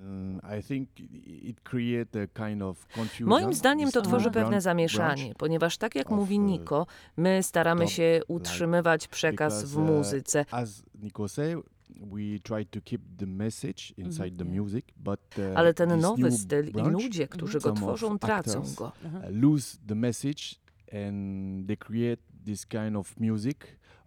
Moim 3.22 3.54
zdaniem 3.54 3.92
to 3.92 4.02
tworzy 4.02 4.32
pewne 4.32 4.62
zamieszanie, 4.62 5.36
ponieważ 5.36 5.78
tak 5.78 5.96
jak 5.96 6.08
of, 6.08 6.18
mówi 6.18 6.40
uh, 6.40 6.46
Niko, 6.46 6.88
my 7.18 7.44
staramy 7.44 7.88
się 7.88 8.22
utrzymywać 8.28 9.08
przekaz 9.08 9.64
w 9.64 9.76
because, 9.76 9.92
uh, 9.92 9.98
muzyce, 9.98 10.46
As 10.52 10.84
Nico 11.02 11.28
said, 11.28 11.60
we 11.90 12.40
try 12.44 12.66
to 12.66 12.82
keep 12.82 13.02
the 13.18 13.26
message 13.26 13.94
inside 13.98 14.38
the 14.38 14.46
yeah. 14.46 14.58
music, 14.58 14.86
but 14.98 15.20
uh, 15.38 15.58
ale 15.58 15.74
ten 15.74 16.00
nowy 16.00 16.24
new 16.24 16.34
styl 16.34 16.70
i 16.70 16.90
ludzie, 16.90 17.28
którzy 17.28 17.60
go 17.60 17.72
tworzą, 17.72 18.20
tracą 18.20 18.52
actors, 18.52 18.76
go. 18.76 18.86
Uh, 19.06 19.12
lose 19.30 19.78
the 19.88 19.96
message 19.96 20.56
and 20.92 21.68
they 21.68 21.78
create 21.78 22.22
this 22.46 22.66
kind 22.66 22.96
of 22.96 23.20
music 23.20 23.58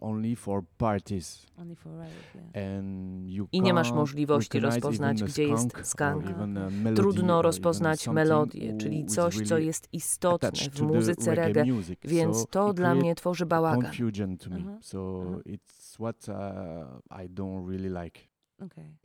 only 0.01 0.37
for 0.37 0.63
parties. 0.79 1.47
Only 1.59 1.77
for 1.77 1.93
rave, 1.93 2.11
yeah. 2.35 2.67
And 2.79 3.31
you 3.31 3.49
I 3.53 3.61
nie 3.61 3.75
masz 3.75 3.93
możliwości 3.93 4.61
rozpoznać, 4.61 5.23
gdzie 5.23 5.45
jest 5.45 5.97
a 6.01 6.71
melody 6.71 6.97
Trudno 6.97 7.43
rozpoznać 7.43 8.09
melodię, 8.09 8.77
czyli 8.77 9.07
coś, 9.07 9.41
co 9.41 9.59
jest 9.59 9.89
istotne 9.93 10.51
w 10.73 10.81
muzyce 10.81 11.35
reggae, 11.35 11.65
music. 11.65 11.99
więc 12.05 12.37
So 12.37 12.47
to 12.47 12.73
dla 12.73 12.95
mnie 12.95 13.15
tworzy 13.15 13.47
bałagan. 13.47 13.83
confusion 13.83 14.37
to 14.39 14.51
me. 14.51 14.57
Uh-huh. 14.57 14.83
So 14.83 14.97
Uh-huh. 14.99 15.43
it's 15.47 15.97
what 15.99 16.29
uh, 16.29 16.35
I 17.23 17.29
don't 17.29 17.67
really 17.69 18.05
like. 18.05 18.21
Okay. 18.59 18.97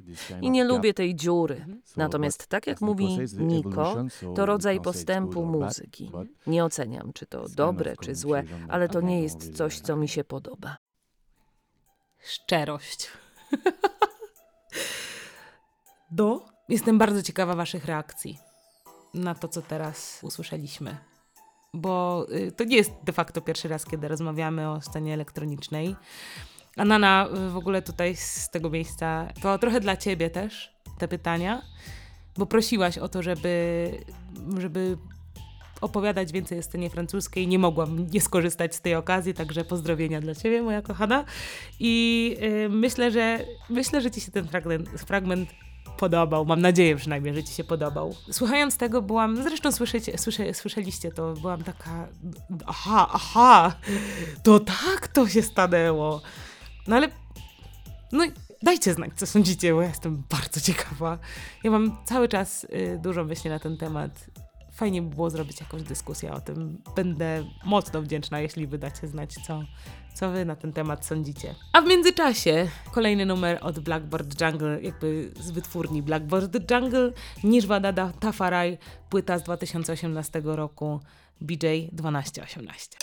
I 0.41 0.51
nie 0.51 0.63
lubię 0.63 0.93
tej 0.93 1.15
dziury. 1.15 1.55
Mhm. 1.55 1.81
Natomiast 1.97 2.47
tak 2.47 2.67
jak 2.67 2.81
mówi 2.81 3.17
Niko, 3.37 4.05
to 4.35 4.45
rodzaj 4.45 4.81
postępu 4.81 5.45
muzyki. 5.45 6.11
Nie 6.47 6.65
oceniam, 6.65 7.13
czy 7.13 7.25
to 7.25 7.45
dobre, 7.49 7.95
czy 7.97 8.15
złe, 8.15 8.43
ale 8.69 8.89
to 8.89 9.01
nie 9.01 9.21
jest 9.21 9.57
coś, 9.57 9.79
co 9.79 9.95
mi 9.95 10.07
się 10.07 10.23
podoba. 10.23 10.77
Szczerość. 12.19 13.07
Do? 16.11 16.45
Jestem 16.69 16.97
bardzo 16.97 17.23
ciekawa 17.23 17.55
Waszych 17.55 17.85
reakcji 17.85 18.39
na 19.13 19.35
to, 19.35 19.47
co 19.47 19.61
teraz 19.61 20.19
usłyszeliśmy. 20.23 20.97
Bo 21.73 22.25
y, 22.31 22.51
to 22.51 22.63
nie 22.63 22.75
jest 22.75 22.91
de 23.03 23.11
facto 23.11 23.41
pierwszy 23.41 23.67
raz, 23.67 23.85
kiedy 23.85 24.07
rozmawiamy 24.07 24.69
o 24.69 24.81
scenie 24.81 25.13
elektronicznej. 25.13 25.95
A 26.81 26.85
Nana, 26.85 27.27
y, 27.47 27.49
w 27.49 27.57
ogóle 27.57 27.81
tutaj 27.81 28.15
z 28.15 28.49
tego 28.49 28.69
miejsca, 28.69 29.27
to 29.41 29.57
trochę 29.57 29.79
dla 29.79 29.97
Ciebie 29.97 30.29
też 30.29 30.71
te 30.97 31.07
pytania, 31.07 31.61
bo 32.37 32.45
prosiłaś 32.45 32.97
o 32.97 33.09
to, 33.09 33.23
żeby, 33.23 33.91
żeby 34.57 34.97
opowiadać 35.81 36.31
więcej 36.31 36.59
o 36.59 36.63
scenie 36.63 36.89
francuskiej. 36.89 37.47
Nie 37.47 37.59
mogłam 37.59 38.07
nie 38.11 38.21
skorzystać 38.21 38.75
z 38.75 38.81
tej 38.81 38.95
okazji, 38.95 39.33
także 39.33 39.63
pozdrowienia 39.65 40.21
dla 40.21 40.35
Ciebie, 40.35 40.61
moja 40.61 40.81
kochana. 40.81 41.25
I 41.79 42.37
y, 42.65 42.69
myślę, 42.69 43.11
że 43.11 43.39
myślę, 43.69 44.01
że 44.01 44.11
Ci 44.11 44.21
się 44.21 44.31
ten 44.31 44.47
fragment, 44.47 44.89
fragment 44.89 45.49
podobał. 45.97 46.45
Mam 46.45 46.61
nadzieję 46.61 46.95
przynajmniej, 46.95 47.33
że 47.33 47.43
Ci 47.43 47.53
się 47.53 47.63
podobał. 47.63 48.15
Słuchając 48.31 48.77
tego 48.77 49.01
byłam, 49.01 49.43
zresztą 49.43 49.71
słyszycie, 49.71 50.17
słysze, 50.17 50.53
słyszeliście 50.53 51.11
to, 51.11 51.33
byłam 51.33 51.63
taka, 51.63 52.07
aha, 52.65 53.09
aha, 53.13 53.75
to 54.43 54.59
tak 54.59 55.07
to 55.07 55.27
się 55.27 55.41
stanęło. 55.41 56.21
No 56.87 56.95
ale, 56.95 57.09
no 58.11 58.23
dajcie 58.61 58.93
znać, 58.93 59.11
co 59.15 59.25
sądzicie, 59.25 59.73
bo 59.73 59.81
ja 59.81 59.87
jestem 59.87 60.23
bardzo 60.29 60.59
ciekawa. 60.61 61.17
Ja 61.63 61.71
mam 61.71 61.97
cały 62.05 62.27
czas 62.27 62.63
y, 62.63 62.99
dużo 63.01 63.23
myśli 63.23 63.49
na 63.49 63.59
ten 63.59 63.77
temat. 63.77 64.25
Fajnie 64.71 65.01
by 65.01 65.15
było 65.15 65.29
zrobić 65.29 65.59
jakąś 65.59 65.83
dyskusję 65.83 66.33
o 66.33 66.41
tym. 66.41 66.81
Będę 66.95 67.43
mocno 67.65 68.01
wdzięczna, 68.01 68.39
jeśli 68.39 68.67
wydacie 68.67 69.07
znać, 69.07 69.33
co, 69.47 69.63
co 70.13 70.31
wy 70.31 70.45
na 70.45 70.55
ten 70.55 70.73
temat 70.73 71.05
sądzicie. 71.05 71.55
A 71.73 71.81
w 71.81 71.87
międzyczasie 71.87 72.67
kolejny 72.91 73.25
numer 73.25 73.59
od 73.61 73.79
Blackboard 73.79 74.41
Jungle, 74.41 74.81
jakby 74.81 75.31
z 75.39 75.51
wytwórni 75.51 76.01
Blackboard 76.01 76.71
Jungle, 76.71 77.11
Niżwa 77.43 77.79
Dada 77.79 78.11
Tafaraj, 78.19 78.77
płyta 79.09 79.39
z 79.39 79.43
2018 79.43 80.41
roku, 80.43 80.99
BJ 81.41 81.57
1218. 81.97 82.97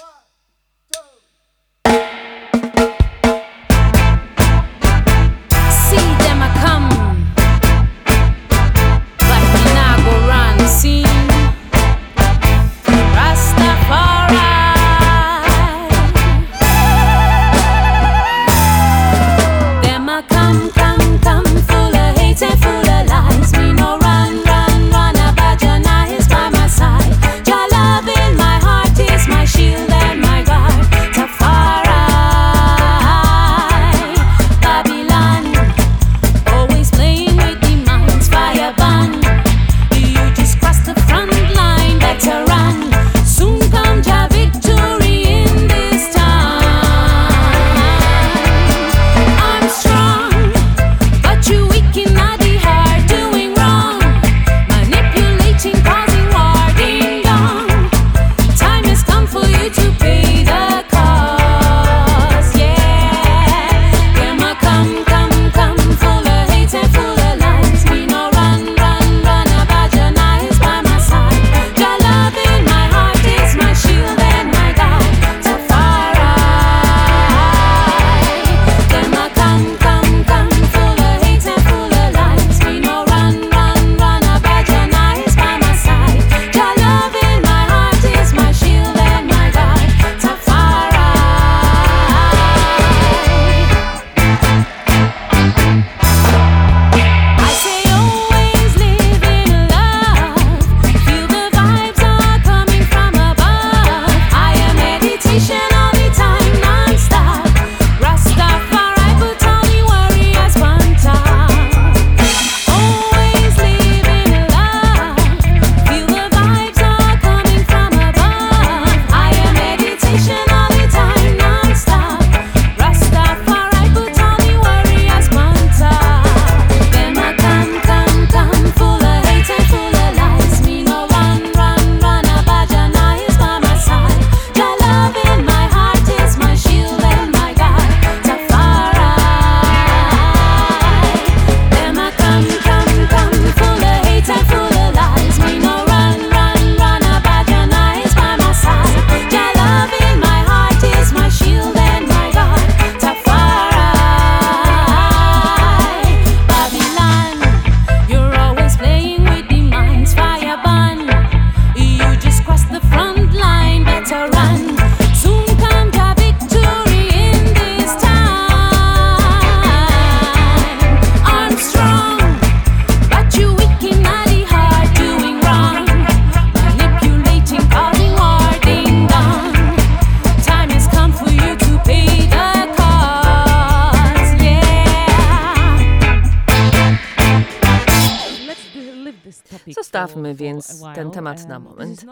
temat 191.47 191.49
na 191.49 191.57
Um, 191.57 191.63
moment. 191.65 192.05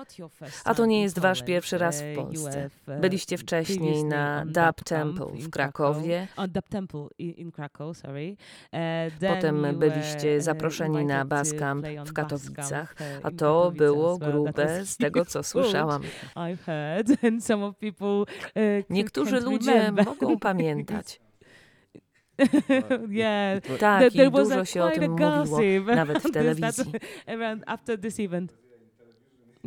A 0.64 0.74
to 0.74 0.86
nie 0.86 1.02
jest 1.02 1.18
wasz 1.18 1.42
pierwszy 1.42 1.78
raz 1.78 2.02
w 2.02 2.14
Polsce. 2.16 2.70
Byliście 3.00 3.38
wcześniej 3.38 4.04
na 4.04 4.44
Dub 4.46 4.84
Temple 4.84 5.26
w 5.26 5.50
Krakowie. 5.50 6.28
Potem 9.28 9.66
byliście 9.78 10.40
zaproszeni 10.40 11.04
na 11.04 11.24
Bascamp 11.24 11.86
w 11.86 12.12
Katowicach, 12.12 12.94
a 13.22 13.30
to 13.30 13.72
było 13.76 14.18
grube 14.18 14.84
z 14.84 14.96
tego, 14.96 15.24
co 15.24 15.42
słyszałam. 15.42 16.02
Niektórzy 18.90 19.40
ludzie 19.40 19.92
mogą 19.92 20.38
pamiętać. 20.48 21.20
yeah. 23.08 23.60
Tak, 23.80 24.02
There- 24.02 24.14
i 24.14 24.16
there 24.16 24.30
was 24.30 24.48
dużo 24.48 24.64
się 24.64 24.82
o 24.84 24.90
tym 24.90 25.12
mówiło, 25.12 25.94
nawet 25.94 26.18
w 26.22 26.30
telewizji. 26.30 26.92
around 27.26 27.62
after 27.66 28.00
this 28.00 28.20
event. 28.20 28.65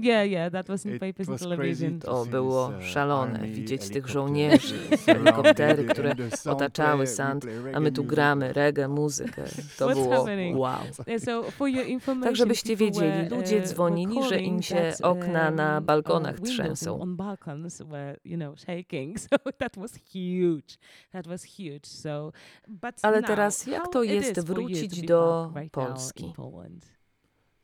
Yeah, 0.01 0.23
yeah, 0.23 0.51
that 0.51 0.69
was 0.69 0.85
in 0.85 0.95
It 0.95 0.99
papers 1.01 1.27
and 1.27 1.33
was 1.33 1.41
television. 1.41 1.99
crazy 1.99 2.05
To 2.05 2.25
było 2.25 2.67
uh, 2.67 2.83
szalone, 2.83 3.39
widzieć 3.47 3.89
tych 3.89 4.07
żołnierzy, 4.07 4.75
uh, 4.91 4.99
helikoptery, 5.05 5.83
które 5.83 6.15
otaczały 6.45 7.07
sand, 7.07 7.45
a 7.73 7.79
my 7.79 7.91
tu 7.91 8.03
gramy 8.03 8.53
reggae, 8.53 8.87
muzykę. 8.87 9.43
To 9.77 9.89
było 9.89 10.25
wow. 10.53 10.79
Tak, 12.23 12.35
żebyście 12.35 12.75
wiedzieli, 12.75 13.29
were, 13.29 13.37
ludzie 13.37 13.57
uh, 13.57 13.63
dzwonili, 13.63 14.23
że 14.29 14.39
im 14.39 14.61
się 14.61 14.75
that, 14.75 15.01
okna 15.01 15.51
na 15.51 15.75
um, 15.75 15.85
balkonach 15.85 16.39
uh, 16.39 16.45
trzęsą. 16.45 17.01
On 17.01 17.15
balcons 17.15 17.81
were, 17.81 18.17
you 18.25 18.37
know, 18.37 18.59
shaking. 18.59 19.19
So 19.19 19.37
that 19.57 19.77
was 19.77 19.91
huge. 20.13 20.77
That 21.11 21.27
was 21.27 21.43
huge. 21.43 21.85
So, 21.85 22.31
but 22.67 22.95
Ale 23.01 23.23
teraz 23.23 23.67
jak 23.67 23.87
to 23.87 24.03
it 24.03 24.11
jest 24.11 24.45
wrócić 24.45 25.01
do 25.01 25.51
Polski? 25.71 26.33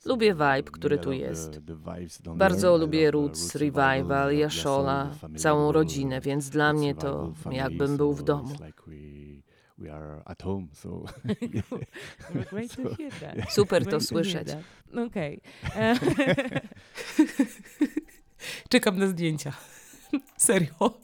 Lubię 0.06 0.34
vibe, 0.34 0.64
który 0.72 0.98
tu 0.98 1.12
jest. 1.12 1.60
Bardzo 2.36 2.78
lubię 2.78 3.12
Roots 3.12 3.56
Revival, 3.56 4.36
Family 5.22 5.40
całą 5.40 5.72
rodzinę, 5.72 6.22
więc 6.22 6.50
dla 6.50 6.74
mnie 6.74 6.96
to 6.96 7.34
jakbym 7.52 7.98
był 7.98 8.14
w 8.14 8.24
domu. 8.24 8.50
it's 8.54 8.66
like 8.66 8.82
we- 8.88 9.42
we 9.78 9.94
are 9.94 10.22
at 10.26 10.44
home, 10.44 10.68
so 10.74 11.04
Well, 12.34 12.46
great 12.52 12.76
to 12.76 12.84
So, 12.90 12.96
hear 12.96 13.12
that. 13.36 13.52
Super 13.54 13.86
to 13.86 14.02
słyszeć. 14.02 14.48
Okej. 15.08 15.42
Czekam 18.70 19.00
na 19.00 19.08
zdjęcia. 19.08 19.54
Serio. 20.38 21.00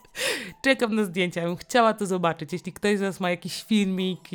Czekam 0.63 0.95
na 0.95 1.03
zdjęcia. 1.05 1.41
Ja 1.41 1.47
bym 1.47 1.55
chciała 1.57 1.93
to 1.93 2.05
zobaczyć. 2.05 2.53
Jeśli 2.53 2.73
ktoś 2.73 2.97
z 2.97 3.01
Was 3.01 3.19
ma 3.19 3.29
jakiś 3.29 3.63
filmik, 3.63 4.33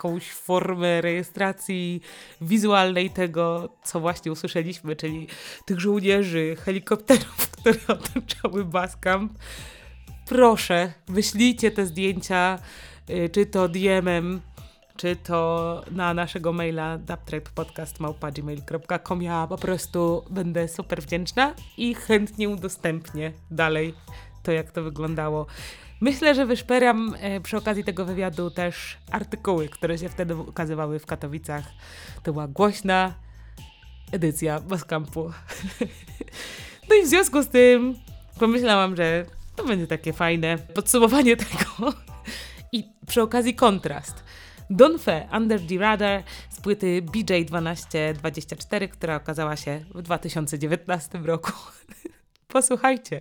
jakąś 0.00 0.30
formę 0.30 1.00
rejestracji 1.00 2.00
wizualnej 2.40 3.10
tego, 3.10 3.68
co 3.84 4.00
właśnie 4.00 4.32
usłyszeliśmy, 4.32 4.96
czyli 4.96 5.26
tych 5.64 5.80
żołnierzy, 5.80 6.56
helikopterów, 6.56 7.48
które 7.52 7.78
otaczały 7.88 8.64
Baskamp, 8.64 9.32
proszę, 10.26 10.92
wyślijcie 11.08 11.70
te 11.70 11.86
zdjęcia, 11.86 12.58
y, 13.10 13.28
czy 13.28 13.46
to 13.46 13.68
DM-em, 13.68 14.40
czy 14.96 15.16
to 15.16 15.82
na 15.90 16.14
naszego 16.14 16.52
maila 16.52 16.98
dubtrapepodcast.gmail.com. 16.98 19.22
Ja 19.22 19.46
po 19.46 19.58
prostu 19.58 20.24
będę 20.30 20.68
super 20.68 21.02
wdzięczna 21.02 21.54
i 21.76 21.94
chętnie 21.94 22.48
udostępnię 22.48 23.32
dalej 23.50 23.94
to, 24.42 24.52
jak 24.52 24.70
to 24.70 24.82
wyglądało. 24.82 25.46
Myślę, 26.00 26.34
że 26.34 26.46
wyszperam 26.46 27.14
e, 27.20 27.40
przy 27.40 27.56
okazji 27.56 27.84
tego 27.84 28.04
wywiadu 28.04 28.50
też 28.50 28.98
artykuły, 29.10 29.68
które 29.68 29.98
się 29.98 30.08
wtedy 30.08 30.36
ukazywały 30.36 30.98
w 30.98 31.06
Katowicach. 31.06 31.64
To 32.22 32.32
była 32.32 32.48
głośna 32.48 33.14
edycja 34.12 34.60
Baskampu. 34.60 35.30
no 36.88 36.96
i 36.96 37.02
w 37.02 37.06
związku 37.06 37.42
z 37.42 37.48
tym 37.48 37.94
pomyślałam, 38.38 38.96
że 38.96 39.26
to 39.56 39.64
będzie 39.64 39.86
takie 39.86 40.12
fajne 40.12 40.58
podsumowanie 40.58 41.36
tego. 41.46 41.92
I 42.72 42.84
przy 43.06 43.22
okazji 43.22 43.54
kontrast. 43.54 44.24
Don 44.70 44.98
Fe, 44.98 45.28
Under 45.36 45.60
the 45.66 45.78
Radar 45.78 46.22
z 46.50 46.60
płyty 46.60 47.02
BJ 47.02 47.44
1224, 47.44 48.88
która 48.88 49.16
okazała 49.16 49.56
się 49.56 49.84
w 49.94 50.02
2019 50.02 51.18
roku. 51.18 51.52
Posłuchajcie. 52.48 53.20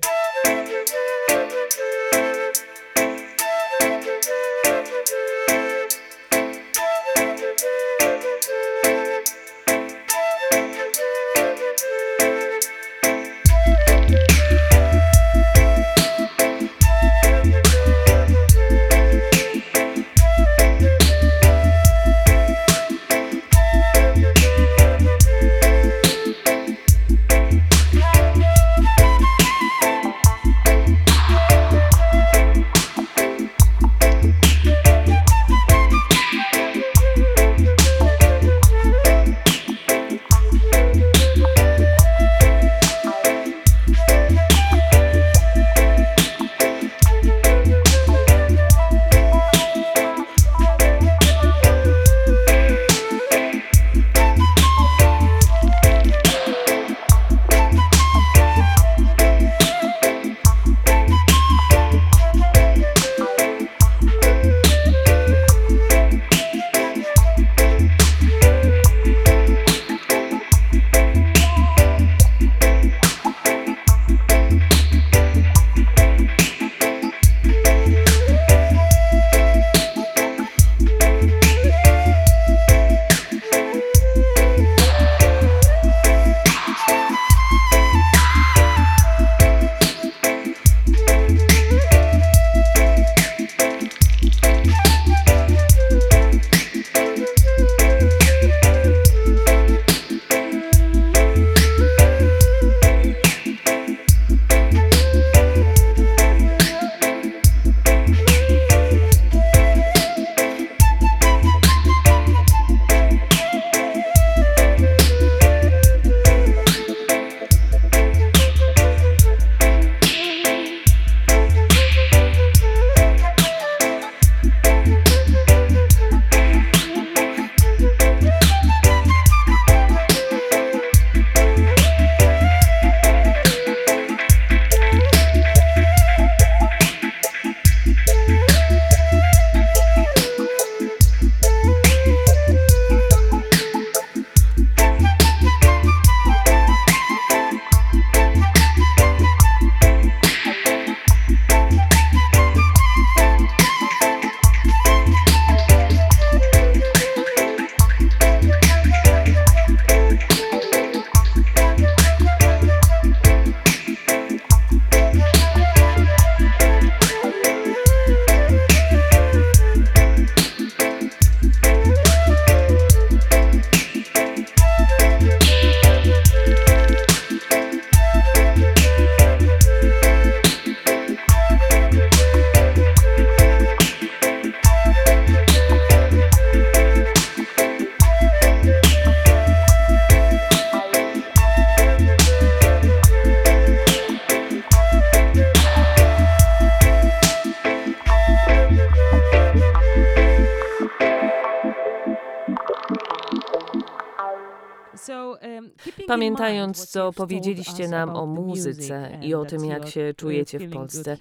Pamiętając, 206.38 206.88
co 206.88 207.14
powiedzieliście 207.14 207.88
nam 207.88 208.10
o 208.10 208.26
muzyce 208.26 209.20
i 209.22 209.34
o 209.34 209.46
tym, 209.46 209.66
jak 209.66 209.88
się 209.88 210.14
czujecie 210.18 210.60
w 210.60 210.72
Polsce, 210.72 211.18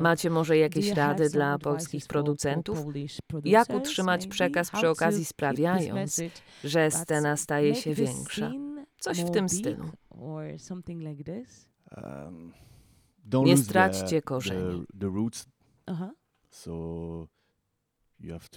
macie 0.00 0.30
może 0.30 0.58
jakieś 0.58 0.90
rady 0.90 1.30
dla 1.30 1.58
polskich 1.58 2.06
producentów? 2.06 2.78
Jak 3.44 3.70
utrzymać 3.70 4.26
przekaz 4.26 4.70
przy 4.70 4.88
okazji 4.88 5.24
sprawiając, 5.24 6.20
że 6.64 6.90
scena 6.90 7.36
staje 7.36 7.74
się 7.74 7.94
większa? 7.94 8.52
Coś 8.98 9.24
w 9.24 9.30
tym 9.30 9.48
stylu. 9.48 9.84
Um, 11.96 12.52
Nie 13.44 13.56
straćcie 13.56 14.22
korzeni. 14.22 14.84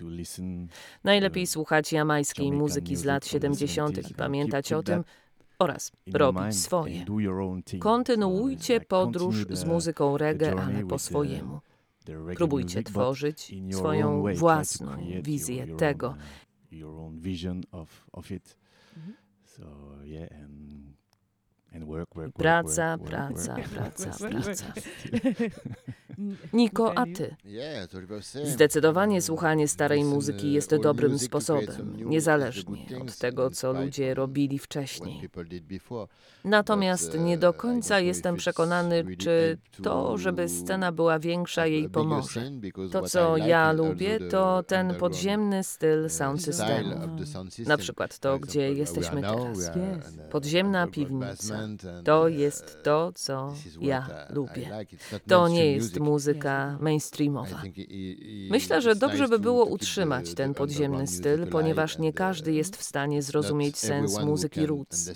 Listen. 0.01 0.67
Najlepiej 1.03 1.47
słuchać 1.47 1.93
jamańskiej 1.93 2.51
muzyki 2.51 2.95
z 2.95 3.05
lat 3.05 3.25
from 3.25 3.39
the 3.39 3.67
70. 3.67 3.97
i 3.97 4.01
70s 4.01 4.05
and 4.05 4.17
pamiętać 4.17 4.73
o 4.73 4.83
tym 4.83 5.03
oraz 5.59 5.91
robić 6.13 6.55
swoje. 6.59 7.05
Kontynuujcie 7.79 8.81
podróż 8.81 9.45
z 9.49 9.65
muzyką 9.65 10.17
reggae, 10.17 10.61
ale 10.61 10.85
po 10.85 10.99
swojemu. 10.99 11.59
Próbujcie 12.35 12.83
tworzyć 12.83 13.53
swoją 13.71 14.23
własną 14.35 14.91
wizję 15.21 15.67
tego. 15.77 16.07
Uh. 16.09 16.15
Mhm. 18.97 19.15
So 19.45 19.63
yeah, 20.03 20.27
and 20.43 20.64
work, 21.83 22.15
work, 22.15 22.33
Praca, 22.33 22.97
work, 22.97 22.99
work, 22.99 23.11
praca, 23.11 23.55
work, 23.55 23.69
praca, 23.69 24.11
work. 24.19 24.43
praca. 24.43 24.65
Niko, 26.53 26.97
a 26.97 27.05
ty? 27.05 27.35
Zdecydowanie 28.43 29.21
słuchanie 29.21 29.67
starej 29.67 30.03
muzyki 30.03 30.53
jest 30.53 30.75
dobrym 30.75 31.19
sposobem, 31.19 31.97
niezależnie 32.05 32.85
od 33.01 33.17
tego, 33.17 33.49
co 33.49 33.73
ludzie 33.73 34.13
robili 34.13 34.59
wcześniej. 34.59 35.29
Natomiast 36.43 37.19
nie 37.19 37.33
uh, 37.33 37.39
do 37.39 37.53
końca 37.53 37.99
jestem 37.99 38.35
przekonany, 38.35 39.15
czy 39.17 39.57
to, 39.83 40.17
żeby 40.17 40.49
scena 40.49 40.91
była 40.91 41.19
większa, 41.19 41.67
jej 41.67 41.89
pomoże. 41.89 42.51
To, 42.91 43.01
co 43.01 43.37
ja 43.37 43.71
lubię, 43.71 44.19
to 44.19 44.63
ten 44.63 44.95
podziemny 44.95 45.63
styl 45.63 46.05
uh, 46.05 46.11
sound 46.11 46.43
systemu. 46.43 46.89
Na 47.67 47.77
przykład 47.77 48.19
to, 48.19 48.39
gdzie 48.39 48.73
jesteśmy 48.73 49.21
teraz. 49.21 49.71
Podziemna 50.31 50.87
piwnica. 50.87 51.64
To 52.03 52.21
uh, 52.21 52.33
jest 52.37 52.83
to, 52.83 53.11
co 53.15 53.53
ja 53.81 54.07
lubię. 54.29 54.69
To 55.27 55.47
nie 55.47 55.71
jest 55.71 55.99
muzyka 55.99 56.77
mainstreamowa. 56.81 57.61
Myślę, 58.49 58.81
że 58.81 58.95
dobrze 58.95 59.27
by 59.27 59.39
było 59.39 59.65
utrzymać 59.65 60.33
ten 60.33 60.53
podziemny 60.53 61.07
styl, 61.07 61.47
ponieważ 61.47 61.97
nie 61.97 62.07
and, 62.07 62.17
każdy 62.17 62.51
uh, 62.51 62.57
jest 62.57 62.77
w 62.77 62.83
stanie 62.83 63.21
zrozumieć 63.21 63.77
sens 63.77 64.19
muzyki 64.19 64.65
roots. 64.65 65.11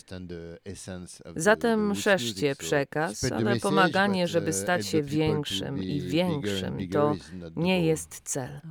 Zatem 1.35 1.95
szerzcie 1.95 2.55
przekaz, 2.55 3.31
ale 3.31 3.59
pomaganie, 3.59 4.27
żeby 4.27 4.49
uh, 4.49 4.55
stać 4.55 4.87
się 4.87 5.03
większym 5.03 5.83
i 5.83 6.01
większym, 6.01 6.89
to 6.89 7.15
nie 7.55 7.85
jest 7.85 8.21
cel. 8.23 8.61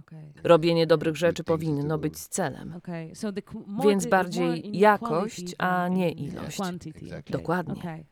Robienie 0.45 0.87
dobrych 0.87 1.17
rzeczy 1.17 1.45
powinno 1.45 1.99
być 1.99 2.19
celem. 2.19 2.81
Więc 3.83 4.07
bardziej 4.07 4.79
jakość, 4.79 5.55
a 5.59 5.89
nie 5.89 6.11
ilość. 6.11 6.59
Exactly. 7.29 7.68
Dokładnie. 7.69 8.05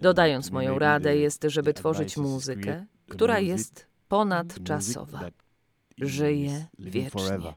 Dodając 0.00 0.50
moją 0.50 0.78
radę 0.78 1.16
jest, 1.16 1.44
żeby 1.46 1.74
tworzyć 1.74 2.16
muzykę, 2.16 2.86
która 3.08 3.38
jest 3.38 3.86
ponadczasowa. 4.08 5.20
Żyje 5.98 6.66
wiecznie. 6.78 7.54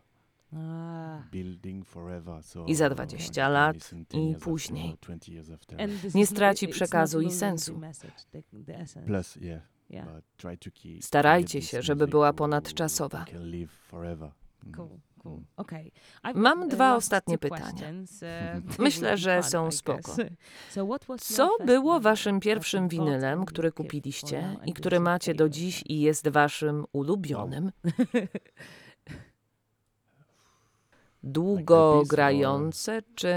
I 2.68 2.76
za 2.76 2.86
you 2.86 2.94
20 2.96 3.34
can 3.34 3.52
lat 3.52 3.76
listen 3.76 4.06
10 4.12 4.38
i 4.38 4.40
później. 4.40 4.98
20 5.02 5.32
years 5.32 5.50
after. 5.50 5.80
Nie 6.16 6.28
straci 6.28 6.68
przekazu 6.68 7.22
i 7.22 7.32
sensu. 7.32 7.82
Starajcie 11.02 11.62
się, 11.62 11.82
żeby 11.82 12.08
była 12.08 12.34
ponadczasowa. 12.34 13.26
Mam 16.36 16.68
dwa 16.70 16.96
ostatnie 16.96 17.38
pytania. 17.38 17.66
questions, 17.66 18.24
uh, 18.24 18.80
Myślę, 18.86 19.18
że 19.18 19.44
są 19.44 19.72
spoko. 19.72 20.16
Co 21.20 21.58
było 21.66 22.00
waszym 22.00 22.40
pierwszym 22.40 22.88
winylem, 22.88 23.46
który 23.46 23.72
kupiliście 23.72 24.58
i 24.66 24.74
który 24.74 25.00
macie 25.00 25.36
do 25.36 25.50
dziś 25.50 25.84
i 25.86 26.02
jest 26.02 26.28
waszym 26.28 26.86
ulubionym? 26.92 27.72
Długo 31.24 32.04
grające, 32.08 33.02
czy 33.16 33.34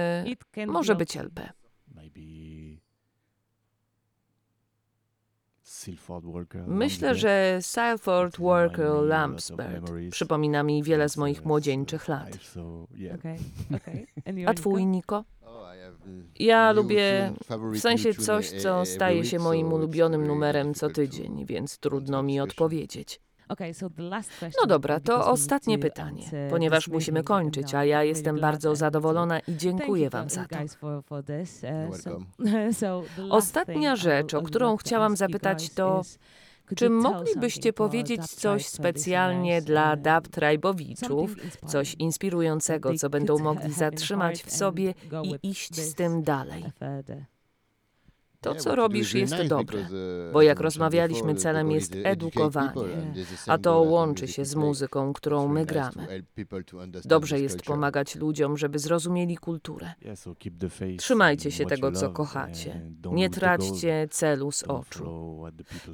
może 0.67 0.95
być 0.95 1.17
LP? 1.17 1.53
Myślę, 6.67 7.15
że 7.15 7.59
of 9.01 9.07
Lampsburg 9.07 9.73
memories. 9.73 10.11
przypomina 10.11 10.63
mi 10.63 10.83
wiele 10.83 11.09
z 11.09 11.17
moich 11.17 11.41
uh, 11.41 11.47
młodzieńczych 11.47 12.09
lat. 12.09 12.39
A 14.47 14.55
twój, 14.55 14.87
Niko? 14.87 15.25
Oh, 15.43 15.73
uh, 16.07 16.41
Ja 16.41 16.73
lubię 16.73 17.33
w 17.73 17.79
sensie 17.79 18.15
coś, 18.15 18.53
e- 18.53 18.57
co 18.57 18.81
every 18.81 18.95
staje 18.95 19.25
się 19.25 19.39
moim 19.39 19.73
ulubionym 19.73 20.27
numerem 20.27 20.75
co 20.75 20.91
tydzień, 20.91 21.47
więc 21.47 21.79
trudno 21.79 22.23
mi 22.23 22.41
odpowiedzieć. 22.41 23.21
Okay, 23.49 23.75
so 23.75 23.91
the 23.91 24.03
last 24.03 24.31
question 24.39 24.61
No 24.63 24.67
dobra, 24.67 25.01
to 25.01 25.27
ostatnie 25.31 25.79
to 25.79 25.83
pytanie, 25.83 26.23
uh, 26.23 26.51
ponieważ 26.51 26.89
musimy 26.89 27.23
kończyć, 27.23 27.75
a 27.75 27.85
ja 27.85 28.05
jestem 28.05 28.41
bardzo 28.41 28.77
zadowolona 28.77 29.41
i 29.41 29.57
dziękuję 29.57 30.11
Wam 30.11 30.31
za 30.31 30.47
to. 30.47 30.57
Uh, 32.39 33.31
Ostatnia 33.31 33.97
rzecz, 33.97 34.35
o 34.35 34.43
którą 34.43 34.77
chciałam 34.77 35.17
zapytać, 35.17 35.71
to 35.71 36.03
Czy 36.77 36.91
moglibyście 36.91 37.73
powiedzieć 37.73 38.27
coś 38.27 38.67
specjalnie 38.67 39.63
dla 39.63 39.93
uh, 39.93 39.99
dub 39.99 40.29
tribowiczów, 40.35 41.31
something 41.31 41.45
inspiring 41.45 41.71
coś 41.71 41.95
inspirującego, 41.95 42.95
co 42.95 43.11
będą 43.11 43.35
could 43.35 43.45
mogli 43.45 43.73
zatrzymać 43.73 44.43
w 44.43 44.51
sobie 44.51 44.95
i 45.23 45.49
iść 45.51 45.75
z 45.75 45.95
tym 45.95 46.23
dalej? 46.23 46.65
To, 48.41 48.55
co 48.55 48.75
robisz, 48.75 49.15
jest 49.15 49.35
dobre, 49.49 49.89
bo 50.33 50.43
jak 50.43 50.61
rozmawialiśmy, 50.61 51.35
celem 51.35 51.71
jest 51.71 51.95
edukowanie, 52.05 53.15
a 53.47 53.59
to 53.59 53.81
łączy 53.81 54.29
się 54.29 54.45
z 54.45 54.55
muzyką, 54.55 55.13
którą 55.13 55.49
my 55.49 55.67
gramy. 55.67 56.23
Dobrze 57.05 57.41
jest 57.41 57.63
pomagać 57.63 58.17
ludziom, 58.17 58.57
żeby 58.59 58.79
zrozumieli 58.79 59.37
kulturę. 59.37 59.93
Trzymajcie 60.99 61.51
się 61.51 61.67
tego, 61.67 61.93
co 61.93 62.11
kochacie. 62.11 62.81
Nie 63.13 63.31
traćcie 63.31 64.09
celu 64.11 64.53
z 64.53 64.63
oczu. 64.63 65.39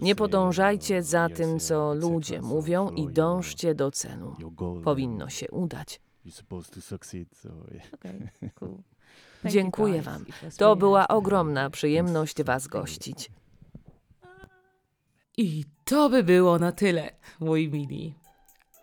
Nie 0.00 0.14
podążajcie 0.14 1.02
za 1.02 1.28
tym, 1.28 1.58
co 1.60 1.94
ludzie 1.94 2.42
mówią 2.42 2.90
i 2.90 3.08
dążcie 3.08 3.74
do 3.74 3.90
celu. 3.90 4.36
Powinno 4.84 5.28
się 5.28 5.50
udać. 5.50 6.00
You're 6.24 6.32
supposed 6.32 6.74
to 6.74 6.80
succeed, 6.80 7.36
so 7.36 7.48
yeah. 7.70 7.94
Okay, 7.94 8.30
cool. 8.54 8.78
Dziękuję. 9.44 10.02
Wam. 10.02 10.24
To 10.56 10.76
była 10.76 11.08
ogromna 11.08 11.70
przyjemność 11.70 12.42
Was 12.42 12.66
gościć. 12.66 13.30
I 15.36 15.64
to 15.84 16.10
by 16.10 16.22
było 16.22 16.58
na 16.58 16.72
tyle, 16.72 17.10
mój 17.40 17.68
mili. 17.68 18.14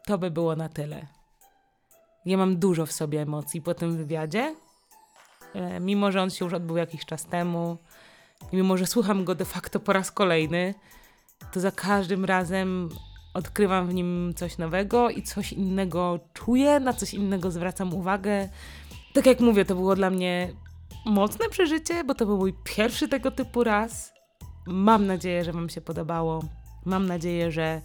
To 0.06 0.18
by 0.18 0.32
było 0.32 0.56
na 0.56 0.70
tyle. 0.70 1.08
Ja 2.26 2.38
mam 2.38 2.58
dużo 2.58 2.86
w 2.86 2.92
sobie 2.92 3.22
emocji 3.22 3.62
po 3.62 3.74
tym 3.74 3.98
wywiadzie. 3.98 4.56
E, 5.54 5.80
mimo, 5.80 6.12
że 6.12 6.22
on 6.22 6.30
się 6.30 6.46
już 6.46 6.54
odbył 6.54 6.78
jakiś 6.78 7.06
czas 7.06 7.26
temu, 7.26 7.78
i 8.52 8.56
mimo, 8.56 8.78
że 8.78 8.88
słucham 8.88 9.26
go 9.26 9.36
de 9.36 9.46
facto 9.46 9.80
po 9.80 9.94
raz 9.94 10.12
kolejny, 10.12 10.74
to 11.52 11.60
za 11.60 11.72
każdym 11.72 12.26
razem 12.26 12.90
odkrywam 13.34 13.88
w 13.88 13.94
nim 13.94 14.34
coś 14.36 14.58
nowego 14.58 15.10
i 15.10 15.24
coś 15.24 15.54
innego 15.54 16.20
czuję, 16.34 16.80
na 16.80 16.94
coś 16.94 17.14
innego 17.14 17.52
zwracam 17.52 17.94
uwagę. 17.94 18.50
Tak 19.14 19.26
jak 19.26 19.40
mówię, 19.40 19.66
to 19.66 19.76
było 19.76 19.96
dla 19.96 20.10
mnie 20.10 20.54
mocne 21.06 21.50
przeżycie, 21.50 22.04
bo 22.04 22.16
to 22.16 22.26
był 22.26 22.38
mój 22.38 22.54
pierwszy 22.64 23.08
tego 23.08 23.32
typu 23.32 23.64
raz. 23.64 24.14
Mam 24.68 25.08
nadzieję, 25.08 25.44
że 25.44 25.52
Wam 25.52 25.70
się 25.70 25.82
podobało. 25.82 26.44
Mam 26.86 27.08
nadzieję, 27.08 27.52
że 27.52 27.82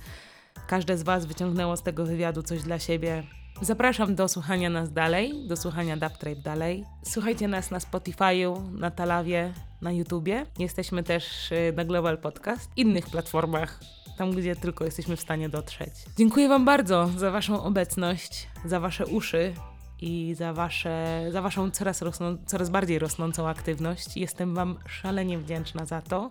każde 0.68 0.98
z 0.98 1.02
Was 1.02 1.26
wyciągnęło 1.26 1.76
z 1.76 1.82
tego 1.82 2.06
wywiadu 2.06 2.42
coś 2.42 2.62
dla 2.62 2.78
siebie. 2.78 3.22
Zapraszam 3.60 4.14
do 4.14 4.28
słuchania 4.28 4.70
nas 4.70 4.92
dalej, 4.92 5.46
do 5.48 5.56
słuchania 5.56 5.96
Dub 5.96 6.12
Trape 6.12 6.42
dalej. 6.42 6.84
Słuchajcie 7.02 7.48
nas 7.48 7.70
na 7.70 7.78
Spotify'u, 7.78 8.72
na 8.72 8.90
Talawie, 8.90 9.52
na 9.82 9.92
YouTubie. 9.92 10.46
Jesteśmy 10.58 11.02
też 11.02 11.52
y, 11.52 11.72
na 11.76 11.84
Global 11.84 12.18
Podcast, 12.18 12.70
innych 12.76 13.06
platformach, 13.06 13.80
tam 14.18 14.30
gdzie 14.30 14.56
tylko 14.56 14.84
jesteśmy 14.84 15.16
w 15.16 15.20
stanie 15.20 15.48
dotrzeć. 15.48 15.94
Dziękuję 16.16 16.48
Wam 16.48 16.64
bardzo 16.64 17.10
za 17.16 17.30
Waszą 17.30 17.62
obecność, 17.62 18.48
za 18.64 18.80
Wasze 18.80 19.06
uszy 19.06 19.54
i 20.00 20.34
za, 20.34 20.52
wasze, 20.52 21.26
za 21.32 21.42
Waszą 21.42 21.70
coraz, 21.70 22.02
rosną, 22.02 22.36
coraz 22.46 22.70
bardziej 22.70 22.98
rosnącą 22.98 23.48
aktywność. 23.48 24.16
Jestem 24.16 24.54
Wam 24.54 24.78
szalenie 24.86 25.38
wdzięczna 25.38 25.86
za 25.86 26.02
to, 26.02 26.30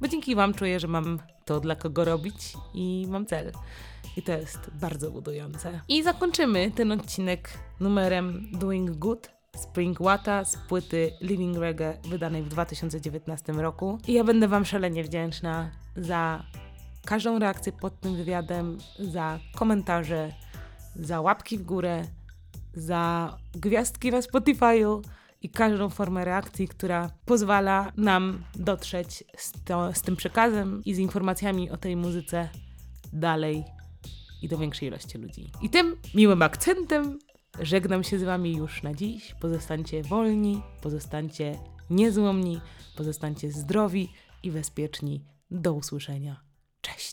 bo 0.00 0.08
dzięki 0.08 0.34
Wam 0.34 0.54
czuję, 0.54 0.80
że 0.80 0.88
mam 0.88 1.18
to 1.44 1.60
dla 1.60 1.76
kogo 1.76 2.04
robić 2.04 2.52
i 2.74 3.06
mam 3.08 3.26
cel. 3.26 3.52
I 4.16 4.22
to 4.22 4.32
jest 4.32 4.70
bardzo 4.80 5.10
budujące. 5.10 5.80
I 5.88 6.02
zakończymy 6.02 6.70
ten 6.70 6.92
odcinek 6.92 7.58
numerem 7.80 8.48
Doing 8.52 8.90
Good 8.90 9.30
Spring 9.56 10.02
Wata 10.02 10.44
z 10.44 10.56
płyty 10.56 11.12
Living 11.20 11.58
Reggae 11.58 11.98
wydanej 12.08 12.42
w 12.42 12.48
2019 12.48 13.52
roku. 13.52 13.98
I 14.06 14.12
ja 14.12 14.24
będę 14.24 14.48
Wam 14.48 14.64
szalenie 14.64 15.04
wdzięczna 15.04 15.70
za 15.96 16.44
każdą 17.04 17.38
reakcję 17.38 17.72
pod 17.72 18.00
tym 18.00 18.16
wywiadem, 18.16 18.78
za 18.98 19.38
komentarze, 19.54 20.32
za 20.96 21.20
łapki 21.20 21.58
w 21.58 21.62
górę, 21.62 22.04
za 22.76 23.36
gwiazdki 23.54 24.10
na 24.10 24.20
Spotify'u 24.20 25.02
i 25.42 25.50
każdą 25.50 25.88
formę 25.88 26.24
reakcji, 26.24 26.68
która 26.68 27.10
pozwala 27.24 27.92
nam 27.96 28.44
dotrzeć 28.54 29.24
z, 29.36 29.52
to, 29.64 29.92
z 29.92 30.02
tym 30.02 30.16
przekazem 30.16 30.82
i 30.84 30.94
z 30.94 30.98
informacjami 30.98 31.70
o 31.70 31.76
tej 31.76 31.96
muzyce 31.96 32.48
dalej 33.12 33.64
i 34.42 34.48
do 34.48 34.58
większej 34.58 34.88
ilości 34.88 35.18
ludzi. 35.18 35.50
I 35.62 35.70
tym 35.70 35.96
miłym 36.14 36.42
akcentem 36.42 37.18
żegnam 37.60 38.04
się 38.04 38.18
z 38.18 38.22
Wami 38.22 38.56
już 38.56 38.82
na 38.82 38.94
dziś. 38.94 39.34
Pozostańcie 39.40 40.02
wolni, 40.02 40.62
pozostańcie 40.82 41.58
niezłomni, 41.90 42.60
pozostańcie 42.96 43.52
zdrowi 43.52 44.08
i 44.42 44.50
bezpieczni. 44.50 45.24
Do 45.50 45.72
usłyszenia. 45.72 46.40
Cześć! 46.80 47.12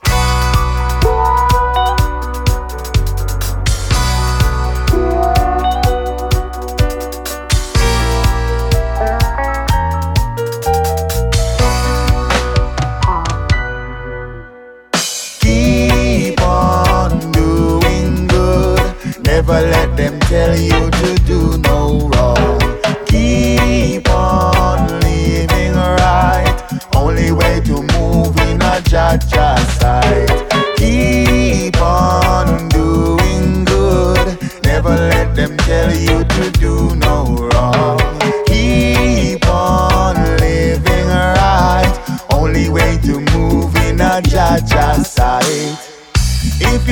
Never 19.42 19.62
let 19.70 19.98
them 19.98 20.20
tell 20.20 20.56
you 20.56 20.92
to 20.92 21.16
do 21.26 21.58
no 21.58 22.08
wrong. 22.14 22.60
Keep 23.08 24.08
on 24.08 24.88
living 25.00 25.74
right. 25.74 26.56
Only 26.96 27.32
way 27.32 27.60
to 27.62 27.82
move 27.82 28.38
in 28.38 28.62
a 28.62 28.78
Jaja 28.86 29.58
side. 29.80 30.30
Keep 30.78 31.82
on 31.82 32.70
doing 32.70 33.66
good. 33.66 34.38
Never 34.64 34.96
let 34.96 35.36
them 35.36 35.58
tell 35.58 35.92
you 35.92 36.24
to 36.24 36.52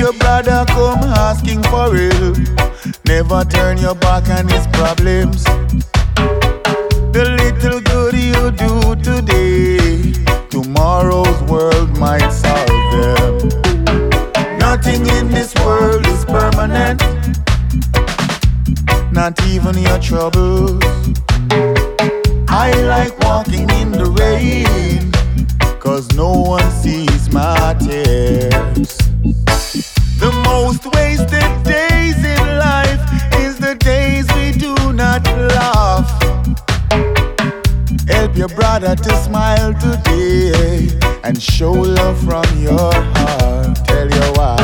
your 0.00 0.14
brother 0.14 0.64
come 0.68 1.02
asking 1.28 1.62
for 1.64 1.94
help, 1.94 2.38
never 3.04 3.44
turn 3.44 3.76
your 3.76 3.94
back 3.94 4.26
on 4.30 4.48
his 4.48 4.66
problems. 4.68 5.44
The 7.12 7.24
little 7.40 7.80
good 7.82 8.14
you 8.14 8.50
do 8.64 8.96
today, 9.04 10.12
tomorrow's 10.48 11.42
world 11.42 11.98
might 11.98 12.30
solve 12.30 12.66
them. 12.96 13.48
Nothing 14.58 15.06
in 15.18 15.28
this 15.28 15.54
world 15.56 16.06
is 16.06 16.24
permanent, 16.24 17.02
not 19.12 19.38
even 19.48 19.76
your 19.76 19.98
troubles. 19.98 20.82
I 22.48 22.72
like 22.94 23.18
walking 23.18 23.68
in 23.68 23.92
the 23.92 24.06
rain, 24.18 25.12
cause 25.78 26.08
no 26.16 26.32
one 26.32 26.70
sees 26.70 27.30
my 27.34 27.76
tears. 27.78 29.09
Most 30.50 30.84
wasted 30.94 31.50
days 31.62 32.18
in 32.34 32.44
life 32.58 33.02
is 33.44 33.56
the 33.58 33.76
days 33.78 34.26
we 34.36 34.50
do 34.66 34.74
not 34.92 35.22
laugh. 35.54 36.08
Help 38.08 38.36
your 38.36 38.48
brother 38.48 38.96
to 38.96 39.10
smile 39.26 39.72
today 39.74 40.88
and 41.22 41.40
show 41.40 41.72
love 41.72 42.18
from 42.24 42.44
your 42.58 42.92
heart. 43.14 43.76
Tell 43.86 44.08
you 44.16 44.26
why. 44.38 44.58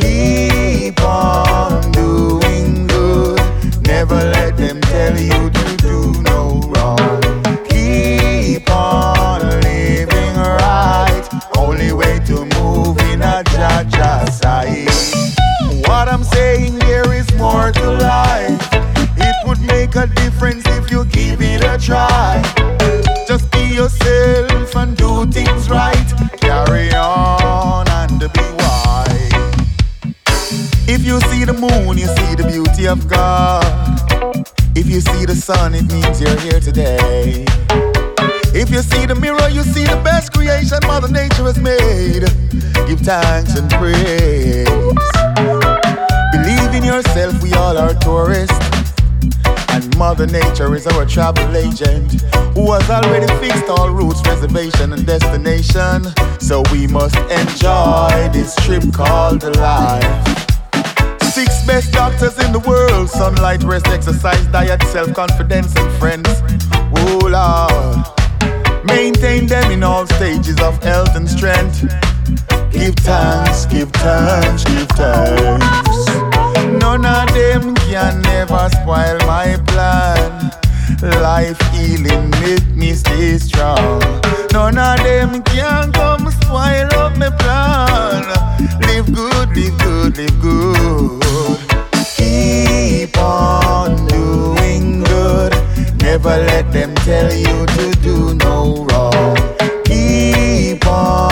Keep 0.00 1.02
on 1.02 1.92
doing 1.92 2.86
good. 2.86 3.40
Never 3.86 4.16
let 4.16 4.56
them 4.56 4.80
tell 4.80 5.16
you 5.18 5.50
to 5.50 5.76
do 5.88 6.09
thanks 43.50 43.60
and 43.60 43.70
praise. 43.72 44.68
Believe 46.32 46.74
in 46.74 46.84
yourself, 46.84 47.42
we 47.42 47.52
all 47.54 47.76
are 47.76 47.94
tourists. 47.94 48.58
And 49.70 49.96
Mother 49.96 50.26
Nature 50.26 50.74
is 50.74 50.86
our 50.86 51.06
travel 51.06 51.56
agent 51.56 52.22
who 52.54 52.72
has 52.72 52.88
already 52.90 53.26
fixed 53.38 53.68
all 53.68 53.90
routes, 53.90 54.20
reservation, 54.26 54.92
and 54.92 55.06
destination. 55.06 56.04
So 56.40 56.62
we 56.72 56.86
must 56.86 57.16
enjoy 57.16 58.28
this 58.32 58.54
trip 58.56 58.92
called 58.92 59.44
life. 59.56 60.26
Six 61.22 61.64
best 61.66 61.92
doctors 61.92 62.38
in 62.44 62.52
the 62.52 62.58
world 62.66 63.08
sunlight, 63.08 63.62
rest, 63.62 63.86
exercise, 63.86 64.44
diet, 64.48 64.82
self 64.84 65.14
confidence, 65.14 65.74
and 65.76 65.92
friends. 65.98 66.28
Oh 66.96 67.20
Lord, 67.22 68.84
maintain 68.84 69.46
them 69.46 69.70
in 69.70 69.82
all 69.84 70.06
stages 70.06 70.60
of 70.60 70.82
health 70.82 71.14
and 71.14 71.28
strength. 71.28 72.09
Give 72.72 72.94
thanks, 72.96 73.66
give 73.66 73.90
thanks, 73.92 74.64
give 74.64 74.88
thanks. 74.90 76.06
None 76.82 77.04
of 77.04 77.34
them 77.34 77.74
can 77.74 78.22
never 78.22 78.68
spoil 78.70 79.18
my 79.26 79.58
plan. 79.66 80.50
Life 81.22 81.60
healing 81.72 82.30
make 82.42 82.66
me 82.74 82.94
stay 82.94 83.38
strong. 83.38 84.00
None 84.52 84.78
of 84.78 84.98
them 84.98 85.42
can 85.42 85.92
come 85.92 86.30
spoil 86.30 86.88
up 86.94 87.16
my 87.16 87.30
plan. 87.30 88.24
Live 88.82 89.12
good, 89.14 89.48
live 89.56 89.78
good, 89.78 90.16
live 90.16 90.40
good. 90.40 91.58
Keep 92.16 93.16
on 93.18 94.06
doing 94.06 95.02
good. 95.04 95.52
Never 96.02 96.36
let 96.50 96.72
them 96.72 96.94
tell 96.96 97.32
you 97.32 97.66
to 97.66 97.92
do 98.02 98.34
no 98.34 98.86
wrong. 98.90 99.36
Keep 99.84 100.86
on. 100.86 101.29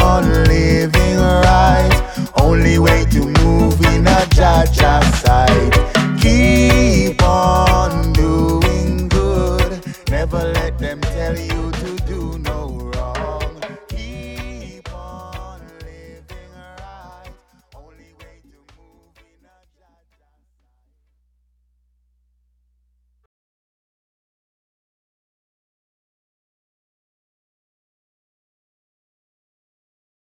Only 2.40 2.78
way 2.78 3.04
to 3.06 3.20
move 3.20 3.80
in 3.86 4.06
a 4.06 4.20
jaja. 4.36 4.97